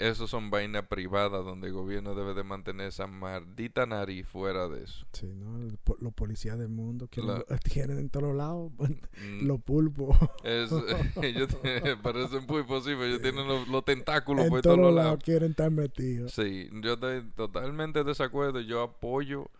eso 0.00 0.26
son 0.26 0.48
vainas 0.48 0.86
privadas 0.86 1.44
donde 1.44 1.66
el 1.66 1.74
gobierno 1.74 2.14
debe 2.14 2.32
de 2.32 2.42
mantener 2.42 2.88
esa 2.88 3.06
maldita 3.06 3.84
nariz 3.84 4.26
fuera 4.26 4.66
de 4.66 4.82
eso. 4.84 5.06
Sí, 5.12 5.26
¿no? 5.26 5.58
los 6.00 6.14
policías 6.14 6.58
del 6.58 6.70
mundo 6.70 7.06
que 7.08 7.20
lo, 7.20 7.44
tienen 7.70 7.98
en 7.98 8.08
todos 8.08 8.34
lados, 8.34 8.72
mm. 8.78 9.46
los 9.46 9.60
pulpos. 9.60 10.16
Es, 10.42 10.70
ellos 11.22 11.54
parecen 12.02 12.40
sí, 12.40 12.46
pero 12.46 13.04
ellos 13.04 13.20
tienen 13.20 13.46
los, 13.46 13.84
tentáculos 13.84 14.48
por 14.48 14.62
todos 14.62 14.78
lados. 14.78 14.94
lados. 14.94 15.20
quieren 15.22 15.50
estar 15.50 15.70
metidos. 15.70 16.32
Sí, 16.32 16.70
yo 16.82 16.94
estoy 16.94 17.22
totalmente 17.36 18.02
desacuerdo. 18.02 18.60
Yo 18.60 18.80
apoyo 18.82 19.50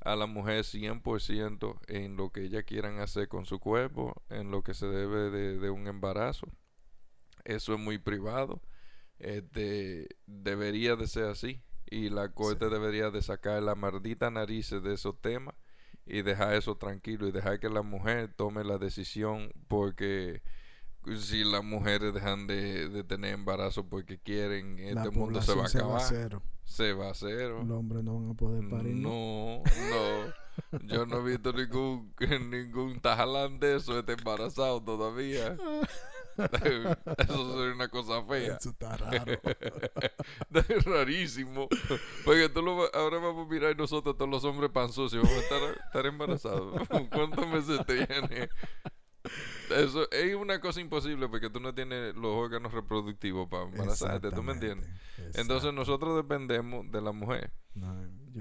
a 0.00 0.14
la 0.14 0.26
mujer 0.26 0.62
100% 0.62 1.74
en 1.88 2.16
lo 2.16 2.30
que 2.30 2.42
ella 2.42 2.64
quieran 2.64 3.00
hacer 3.00 3.28
con 3.28 3.46
su 3.46 3.60
cuerpo, 3.60 4.12
en 4.28 4.50
lo 4.50 4.62
que 4.62 4.74
se 4.74 4.86
debe 4.86 5.30
de, 5.30 5.58
de 5.58 5.70
un 5.70 5.86
embarazo. 5.86 6.48
Eso 7.46 7.74
es 7.74 7.80
muy 7.80 7.98
privado 7.98 8.60
este, 9.18 10.08
debería 10.26 10.96
de 10.96 11.06
ser 11.06 11.24
así. 11.24 11.62
Y 11.88 12.10
la 12.10 12.30
corte 12.32 12.68
debería 12.68 13.10
de 13.10 13.22
sacar 13.22 13.62
la 13.62 13.74
maldita 13.74 14.30
nariz 14.30 14.70
de 14.70 14.94
esos 14.94 15.20
temas 15.20 15.54
y 16.04 16.22
dejar 16.22 16.54
eso 16.54 16.76
tranquilo 16.76 17.28
y 17.28 17.32
dejar 17.32 17.60
que 17.60 17.68
la 17.68 17.82
mujer 17.82 18.32
tome 18.34 18.64
la 18.64 18.78
decisión 18.78 19.52
porque 19.68 20.42
si 21.16 21.44
las 21.44 21.62
mujeres 21.62 22.12
dejan 22.12 22.48
de, 22.48 23.04
tener 23.04 23.34
embarazo 23.34 23.88
porque 23.88 24.18
quieren, 24.18 24.80
este 24.80 25.10
mundo 25.10 25.40
se 25.42 25.54
va 25.54 25.64
a 25.64 25.68
acabar. 25.68 26.02
Se 26.64 26.92
va 26.92 27.06
a 27.06 27.10
hacer. 27.12 27.50
Los 27.50 27.70
hombres 27.70 28.02
no 28.02 28.20
van 28.20 28.30
a 28.30 28.34
poder 28.34 28.68
parir. 28.68 28.96
No, 28.96 29.62
no. 29.62 30.78
Yo 30.82 31.06
no 31.06 31.20
he 31.20 31.30
visto 31.30 31.52
ningún, 31.52 32.12
ningún 32.50 33.00
tajalán 33.00 33.60
de 33.60 33.76
eso, 33.76 33.96
está 33.96 34.12
embarazado 34.12 34.82
todavía. 34.82 35.56
Eso 37.18 37.68
es 37.68 37.74
una 37.74 37.88
cosa 37.88 38.22
fea. 38.24 38.56
Eso 38.60 38.70
está 38.70 38.96
raro. 38.96 39.24
es 40.54 40.84
rarísimo. 40.84 41.68
Porque 42.24 42.48
tú 42.48 42.62
lo, 42.62 42.94
ahora 42.94 43.18
vamos 43.18 43.46
a 43.46 43.50
mirar 43.50 43.76
nosotros, 43.76 44.16
todos 44.16 44.30
los 44.30 44.44
hombres 44.44 44.70
panzosos, 44.70 45.14
y 45.14 45.16
vamos 45.16 45.32
a 45.32 45.40
estar, 45.40 45.84
estar 45.86 46.06
embarazados. 46.06 46.88
¿Cuántos 47.10 47.48
meses 47.48 47.80
tiene? 47.86 48.48
Eso 49.70 50.10
es 50.10 50.34
una 50.34 50.60
cosa 50.60 50.80
imposible 50.80 51.28
porque 51.28 51.50
tú 51.50 51.60
no 51.60 51.74
tienes 51.74 52.14
los 52.14 52.34
órganos 52.34 52.72
reproductivos 52.72 53.48
para 53.48 53.64
embarazarte, 53.64 54.30
¿tú 54.30 54.42
me 54.42 54.52
entiendes? 54.52 54.88
Entonces 55.34 55.72
nosotros 55.72 56.16
dependemos 56.16 56.90
de 56.90 57.00
la 57.00 57.12
mujer. 57.12 57.52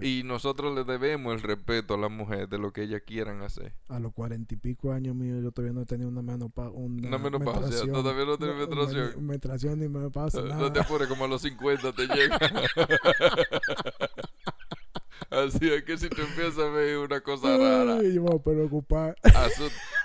Y 0.01 0.23
nosotros 0.23 0.75
le 0.75 0.83
debemos 0.83 1.33
el 1.33 1.41
respeto 1.41 1.93
a 1.93 1.97
la 1.97 2.09
mujer 2.09 2.49
de 2.49 2.57
lo 2.57 2.73
que 2.73 2.83
ellas 2.83 3.01
quieran 3.05 3.41
hacer. 3.41 3.73
A 3.87 3.99
los 3.99 4.13
cuarenta 4.13 4.53
y 4.53 4.57
pico 4.57 4.91
años 4.91 5.15
míos 5.15 5.41
yo 5.41 5.51
todavía 5.51 5.73
no 5.73 5.81
he 5.81 5.85
tenido 5.85 6.09
una 6.09 6.21
menopausia. 6.21 6.77
Una, 6.77 7.17
menopausia, 7.17 7.91
todavía 7.91 8.25
no 8.25 8.37
tienes 8.37 8.57
menstruación. 8.57 9.25
Menstruación 9.25 9.79
ni 9.79 9.87
menopausia, 9.87 10.41
no, 10.41 10.55
no 10.55 10.73
te 10.73 10.81
apures, 10.81 11.07
como 11.07 11.25
a 11.25 11.27
los 11.29 11.41
50 11.41 11.93
te 11.93 12.07
llega. 12.07 12.37
Así 15.29 15.69
es 15.69 15.83
que 15.83 15.97
si 15.97 16.09
tú 16.09 16.21
empiezas 16.21 16.59
a 16.59 16.69
ver 16.69 16.97
una 16.97 17.21
cosa 17.21 17.57
rara. 17.57 17.97
Ay, 17.99 18.13
yo 18.13 18.23
me 18.23 18.29
voy 18.29 18.39
a 18.39 18.43
preocupar. 18.43 19.15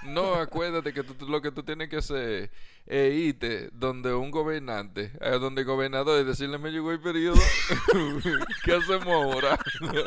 No, 0.06 0.34
acuérdate 0.34 0.92
que 0.92 1.02
tú, 1.02 1.26
lo 1.26 1.42
que 1.42 1.50
tú 1.52 1.62
tienes 1.62 1.88
que 1.88 1.98
hacer 1.98 2.50
es 2.86 3.14
irte 3.14 3.70
donde 3.72 4.14
un 4.14 4.30
gobernante, 4.30 5.12
eh, 5.20 5.38
donde 5.38 5.62
el 5.62 5.66
gobernador, 5.66 6.20
y 6.20 6.24
decirle: 6.24 6.58
Me 6.58 6.70
llegó 6.70 6.92
el 6.92 7.00
periodo. 7.00 7.38
¿Qué 8.64 8.72
hacemos 8.72 9.08
ahora? 9.08 9.58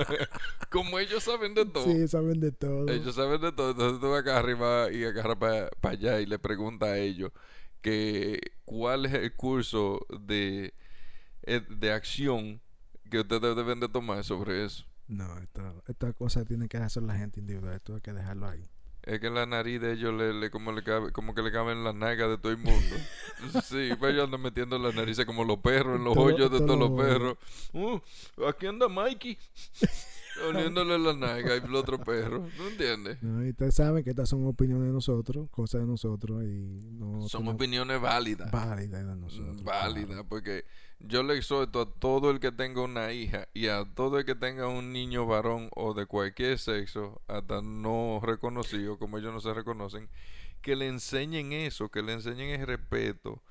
Como 0.70 1.00
ellos 1.00 1.24
saben 1.24 1.54
de 1.54 1.66
todo. 1.66 1.86
Sí, 1.86 2.08
saben 2.08 2.40
de 2.40 2.52
todo. 2.52 2.90
Ellos 2.90 3.16
saben 3.16 3.42
de 3.42 3.52
todo. 3.52 3.72
Entonces 3.72 4.00
tú 4.00 4.10
vas 4.10 4.22
acá 4.22 4.38
arriba 4.40 4.92
y 4.92 5.04
agarras 5.04 5.38
para 5.38 5.70
allá 5.84 6.22
y 6.22 6.26
le 6.26 6.40
preguntas 6.40 6.90
a 6.90 6.98
ellos 6.98 7.32
que 7.82 8.40
cuál 8.66 9.06
es 9.06 9.14
el 9.14 9.36
curso 9.36 10.00
de, 10.10 10.74
eh, 11.44 11.62
de 11.70 11.92
acción 11.92 12.62
que 13.12 13.20
ustedes 13.20 13.56
deben 13.56 13.80
de 13.80 13.90
tomar 13.90 14.24
sobre 14.24 14.66
eso. 14.66 14.86
No, 15.08 15.38
esta, 15.40 15.74
esta 15.88 16.14
cosa 16.14 16.46
tiene 16.46 16.68
que 16.68 16.78
hacer 16.78 17.04
la 17.04 17.16
gente 17.16 17.40
individual, 17.40 17.76
esto 17.76 17.96
hay 17.96 18.02
que 18.02 18.14
dejarlo 18.14 18.48
ahí. 18.48 18.64
Es 19.04 19.20
que 19.20 19.30
la 19.30 19.46
nariz 19.46 19.82
de 19.82 19.94
ellos 19.94 20.14
le, 20.14 20.34
le, 20.34 20.50
como, 20.50 20.72
le 20.72 20.82
cabe, 20.82 21.12
como 21.12 21.36
que 21.36 21.42
le 21.42 21.52
caben 21.52 21.84
las 21.84 21.94
nalgas 21.94 22.30
de 22.30 22.38
todo 22.38 22.54
el 22.54 22.58
mundo. 22.58 22.96
sí, 23.66 23.90
pues 24.00 24.14
ellos 24.14 24.24
andan 24.24 24.42
metiendo 24.42 24.80
las 24.80 24.96
narices 24.96 25.26
como 25.26 25.44
los 25.44 25.58
perros, 25.60 25.98
en 25.98 26.06
los 26.06 26.16
hoyos 26.16 26.50
de 26.50 26.60
todos 26.60 26.80
los 26.80 26.92
perros. 26.92 27.38
Uh, 27.74 28.00
aquí 28.48 28.66
anda 28.66 28.88
Mikey. 28.88 29.38
Poniéndole 30.44 31.00
la 31.00 31.14
nalga 31.14 31.56
y 31.56 31.60
el 31.60 31.76
otro 31.76 32.00
perro. 32.00 32.48
¿No 32.58 32.68
entiendes? 32.68 33.22
No, 33.22 33.44
y 33.46 33.50
ustedes 33.50 33.76
saben 33.76 34.04
que 34.04 34.10
estas 34.12 34.30
son 34.30 34.46
opiniones 34.46 34.88
de 34.88 34.94
nosotros, 34.94 35.50
cosas 35.50 35.82
de 35.82 35.88
nosotros. 35.88 36.44
y 36.44 36.92
no 36.94 37.28
Son 37.28 37.48
opiniones 37.48 38.00
válidas. 38.02 38.52
Válidas 38.52 39.06
de 39.06 39.16
nosotros. 39.16 39.64
Válidas, 39.64 40.26
porque 40.28 40.66
yo 41.00 41.24
le 41.24 41.38
exhorto 41.38 41.82
a 41.82 41.92
todo 41.92 42.32
el 42.32 42.40
que 42.40 42.52
tenga 42.52 42.82
una 42.82 43.12
hija 43.12 43.48
y 43.54 43.68
a 43.68 43.86
todo 43.86 44.20
el 44.20 44.26
que 44.26 44.36
tenga 44.36 44.68
un 44.68 44.92
niño 44.94 45.26
varón 45.26 45.70
o 45.76 45.94
de 45.94 46.06
cualquier 46.06 46.58
sexo, 46.60 47.22
hasta 47.28 47.62
no 47.62 48.20
reconocido, 48.22 48.98
como 48.98 49.18
ellos 49.18 49.34
no 49.34 49.40
se 49.42 49.54
reconocen, 49.54 50.10
que 50.62 50.76
le 50.76 50.88
enseñen 50.88 51.52
eso, 51.52 51.90
que 51.90 52.02
le 52.02 52.14
enseñen 52.14 52.60
el 52.60 52.68
respeto 52.68 53.42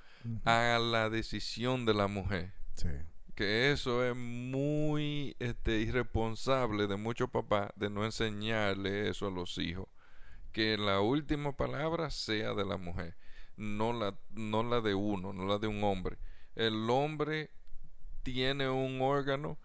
a 0.45 0.79
la 0.79 1.11
decisión 1.11 1.85
de 1.85 1.95
la 1.95 2.07
mujer. 2.07 2.53
Sí 2.75 2.89
que 3.35 3.73
eso 3.73 4.05
es 4.05 4.15
muy 4.15 5.37
este, 5.39 5.81
irresponsable 5.81 6.87
de 6.87 6.97
muchos 6.97 7.31
papás 7.31 7.71
de 7.77 7.91
no 7.91 8.05
enseñarle 8.05 9.09
eso 9.09 9.27
a 9.27 9.31
los 9.31 9.59
hijos. 9.59 9.89
Que 10.53 10.77
la 10.77 11.01
última 11.01 11.57
palabra 11.57 12.11
sea 12.11 12.53
de 12.55 12.65
la 12.65 12.77
mujer, 12.77 13.17
no 13.57 13.93
la, 13.93 14.15
no 14.31 14.63
la 14.63 14.81
de 14.81 14.95
uno, 14.95 15.33
no 15.33 15.47
la 15.47 15.59
de 15.59 15.67
un 15.67 15.83
hombre. 15.83 16.19
El 16.55 16.91
hombre 16.91 17.51
tiene 18.23 18.69
un 18.69 19.01
órgano 19.01 19.59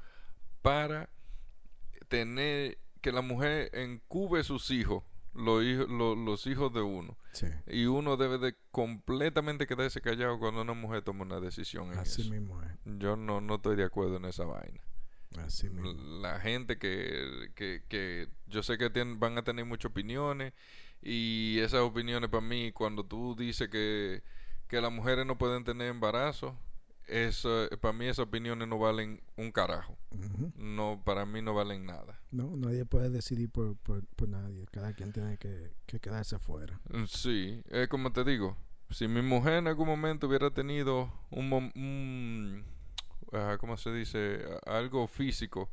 para 0.61 1.09
tener 2.07 2.77
que 3.01 3.11
la 3.11 3.21
mujer 3.21 3.69
encube 3.73 4.43
sus 4.43 4.71
hijos 4.71 5.03
los 5.37 5.63
hijos, 5.63 5.87
los, 5.89 6.47
hijos 6.47 6.73
de 6.73 6.81
uno. 6.81 7.17
Y 7.67 7.85
uno 7.85 8.17
debe 8.17 8.39
de 8.39 8.55
completamente 8.71 9.67
quedarse 9.67 10.01
callado 10.01 10.39
cuando 10.39 10.61
una 10.61 10.73
mujer 10.73 11.03
toma 11.03 11.23
una 11.23 11.39
decisión 11.39 11.93
en 11.93 11.99
Así 11.99 12.29
mismo 12.29 12.61
es. 12.63 12.71
Yo 12.85 13.15
no, 13.15 13.39
no 13.39 13.55
estoy 13.55 13.75
de 13.75 13.83
acuerdo 13.83 14.17
en 14.17 14.25
esa 14.25 14.45
vaina. 14.45 14.81
Así 15.37 15.69
mismo. 15.69 15.93
La 16.21 16.39
gente 16.39 16.79
que, 16.79 17.51
que, 17.55 17.83
que 17.87 18.29
yo 18.47 18.63
sé 18.63 18.77
que 18.77 18.89
tienen, 18.89 19.19
van 19.19 19.37
a 19.37 19.43
tener 19.43 19.65
muchas 19.65 19.91
opiniones 19.91 20.53
y 21.01 21.59
esas 21.59 21.81
opiniones 21.81 22.29
para 22.29 22.41
mí, 22.41 22.71
cuando 22.71 23.05
tú 23.05 23.35
dices 23.35 23.69
que, 23.69 24.23
que 24.67 24.81
las 24.81 24.91
mujeres 24.91 25.25
no 25.25 25.37
pueden 25.37 25.63
tener 25.63 25.89
embarazo, 25.89 26.57
eso, 27.07 27.69
para 27.79 27.93
mí 27.93 28.05
esas 28.05 28.25
opiniones 28.25 28.67
no 28.67 28.79
valen 28.79 29.21
un 29.35 29.51
carajo. 29.51 29.97
No, 30.55 31.01
para 31.05 31.25
mí 31.25 31.41
no 31.41 31.53
valen 31.53 31.85
nada. 31.85 32.16
No, 32.37 32.55
nadie 32.55 32.85
puede 32.85 33.09
decidir 33.09 33.49
por, 33.49 33.75
por, 33.77 34.29
nadie. 34.29 34.67
Cada 34.71 34.93
quien 34.93 35.11
tiene 35.11 35.39
que, 35.39 35.71
quedarse 35.99 36.35
afuera. 36.35 36.79
Mm, 36.93 37.05
sí, 37.07 37.63
es 37.71 37.87
como 37.87 38.13
te 38.13 38.23
digo. 38.23 38.55
Si 38.91 39.07
mi 39.07 39.23
mujer 39.23 39.53
en 39.53 39.67
algún 39.67 39.87
momento 39.87 40.27
hubiera 40.27 40.51
tenido 40.51 41.11
un, 41.31 41.51
un 41.51 42.63
¿cómo 43.59 43.75
se 43.75 43.91
dice? 43.91 44.45
Algo 44.67 45.07
físico 45.07 45.71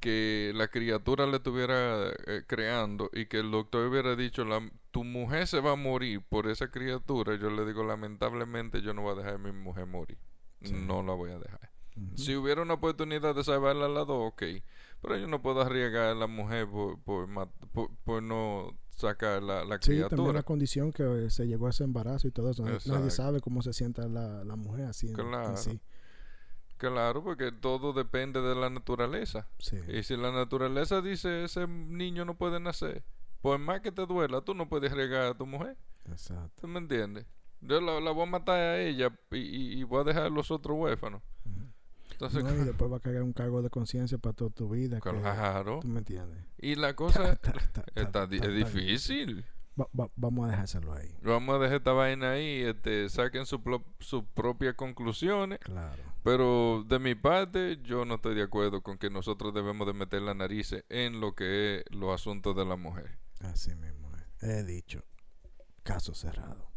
que 0.00 0.52
la 0.54 0.68
criatura 0.68 1.26
le 1.26 1.36
estuviera 1.36 2.10
eh, 2.26 2.44
creando 2.46 3.10
y 3.12 3.26
que 3.26 3.40
el 3.40 3.50
doctor 3.50 3.86
hubiera 3.88 4.16
dicho, 4.16 4.46
la, 4.46 4.66
tu 4.92 5.04
mujer 5.04 5.46
se 5.46 5.60
va 5.60 5.72
a 5.72 5.76
morir 5.76 6.22
por 6.26 6.48
esa 6.48 6.70
criatura, 6.70 7.36
yo 7.36 7.50
le 7.50 7.66
digo, 7.66 7.84
lamentablemente 7.84 8.80
yo 8.80 8.94
no 8.94 9.02
voy 9.02 9.12
a 9.12 9.16
dejar 9.16 9.34
a 9.34 9.38
mi 9.38 9.52
mujer 9.52 9.84
morir. 9.84 10.16
Sí. 10.62 10.72
No 10.72 11.02
la 11.02 11.12
voy 11.12 11.32
a 11.32 11.38
dejar. 11.38 11.70
Si 12.14 12.34
hubiera 12.36 12.62
una 12.62 12.74
oportunidad 12.74 13.34
de 13.34 13.44
salvarla 13.44 13.86
a 13.86 13.88
las 13.88 14.06
dos, 14.06 14.32
ok. 14.32 14.42
Pero 15.00 15.16
yo 15.16 15.26
no 15.28 15.40
puedo 15.42 15.60
arriesgar 15.60 16.06
a 16.08 16.14
la 16.14 16.26
mujer 16.26 16.68
por, 16.68 16.98
por, 17.00 17.26
mat- 17.28 17.50
por, 17.72 17.90
por 18.04 18.22
no 18.22 18.76
sacar 18.90 19.42
la, 19.42 19.64
la 19.64 19.76
Sí, 19.76 19.90
también 19.92 20.08
criatura. 20.08 20.32
la 20.32 20.42
condición 20.42 20.92
que 20.92 21.30
se 21.30 21.46
llegó 21.46 21.68
a 21.68 21.70
ese 21.70 21.84
embarazo 21.84 22.26
y 22.26 22.32
todo 22.32 22.50
eso. 22.50 22.64
Nadie- 22.64 23.10
sabe 23.10 23.40
cómo 23.40 23.62
se 23.62 23.72
sienta 23.72 24.08
la, 24.08 24.42
la 24.44 24.56
mujer 24.56 24.86
así 24.86 25.06
en, 25.08 25.18
en 25.20 25.28
Claro. 25.28 25.56
sí. 25.56 25.80
Claro, 26.76 27.24
porque 27.24 27.50
todo 27.50 27.92
depende 27.92 28.40
de 28.40 28.54
la 28.54 28.70
naturaleza. 28.70 29.48
Sí. 29.58 29.78
Y 29.88 30.02
si 30.04 30.16
la 30.16 30.30
naturaleza 30.30 31.00
dice 31.00 31.44
ese 31.44 31.66
niño 31.66 32.24
no 32.24 32.36
puede 32.36 32.60
nacer, 32.60 33.02
por 33.40 33.58
más 33.58 33.80
que 33.80 33.90
te 33.90 34.06
duela, 34.06 34.40
tú 34.42 34.54
no 34.54 34.68
puedes 34.68 34.92
regar 34.92 35.22
a 35.26 35.34
tu 35.34 35.44
mujer. 35.46 35.76
Exacto. 36.10 36.52
¿Tú 36.60 36.68
me 36.68 36.78
entiendes? 36.78 37.26
Yo 37.60 37.80
la, 37.80 37.98
la 38.00 38.12
voy 38.12 38.22
a 38.22 38.30
matar 38.30 38.56
a 38.58 38.80
ella 38.80 39.12
y, 39.32 39.36
y- 39.38 39.72
y 39.80 39.82
voy 39.82 40.00
a 40.02 40.04
dejar 40.04 40.22
a 40.24 40.28
los 40.28 40.50
otros 40.52 40.76
huérfanos. 40.78 41.20
Entonces, 42.20 42.42
No, 42.42 42.50
y 42.52 42.64
después 42.66 42.90
va 42.90 42.96
a 42.96 43.00
caer 43.00 43.22
un 43.22 43.32
cargo 43.32 43.62
de 43.62 43.70
conciencia 43.70 44.18
para 44.18 44.32
toda 44.34 44.50
tu 44.50 44.68
vida. 44.70 45.00
que- 45.00 45.10
claro. 45.10 45.78
¿Tú 45.80 45.88
me 45.88 46.00
entiendes? 46.00 46.44
Y 46.58 46.74
la 46.74 46.94
cosa 46.94 47.38
está, 47.94 48.24
es 48.30 48.54
difícil. 48.54 49.44
Va- 49.80 49.88
va- 49.98 50.10
vamos 50.16 50.48
a 50.48 50.50
dejárselo 50.50 50.92
ahí. 50.92 51.14
Vamos 51.22 51.54
a 51.54 51.58
dejar 51.60 51.76
esta 51.76 51.92
vaina 51.92 52.32
ahí, 52.32 52.62
este, 52.62 53.08
saquen 53.08 53.46
su 53.46 53.60
sus 54.00 54.24
propias 54.34 54.74
conclusiones. 54.74 55.60
Claro. 55.60 56.02
Pero 56.24 56.84
de 56.88 56.98
mi 56.98 57.14
parte, 57.14 57.78
yo 57.84 58.04
no 58.04 58.16
estoy 58.16 58.34
de 58.34 58.42
acuerdo 58.42 58.82
con 58.82 58.98
que 58.98 59.08
nosotros 59.08 59.54
debemos 59.54 59.86
de 59.86 59.92
meter 59.92 60.20
la 60.22 60.34
nariz 60.34 60.74
en 60.88 61.20
lo 61.20 61.36
que 61.36 61.78
es 61.78 61.84
los 61.94 62.12
asuntos 62.12 62.56
de 62.56 62.64
la 62.64 62.74
mujer. 62.74 63.16
Así 63.40 63.72
mismo. 63.76 64.08
He 64.40 64.62
dicho. 64.64 65.02
Caso 65.84 66.14
cerrado. 66.14 66.70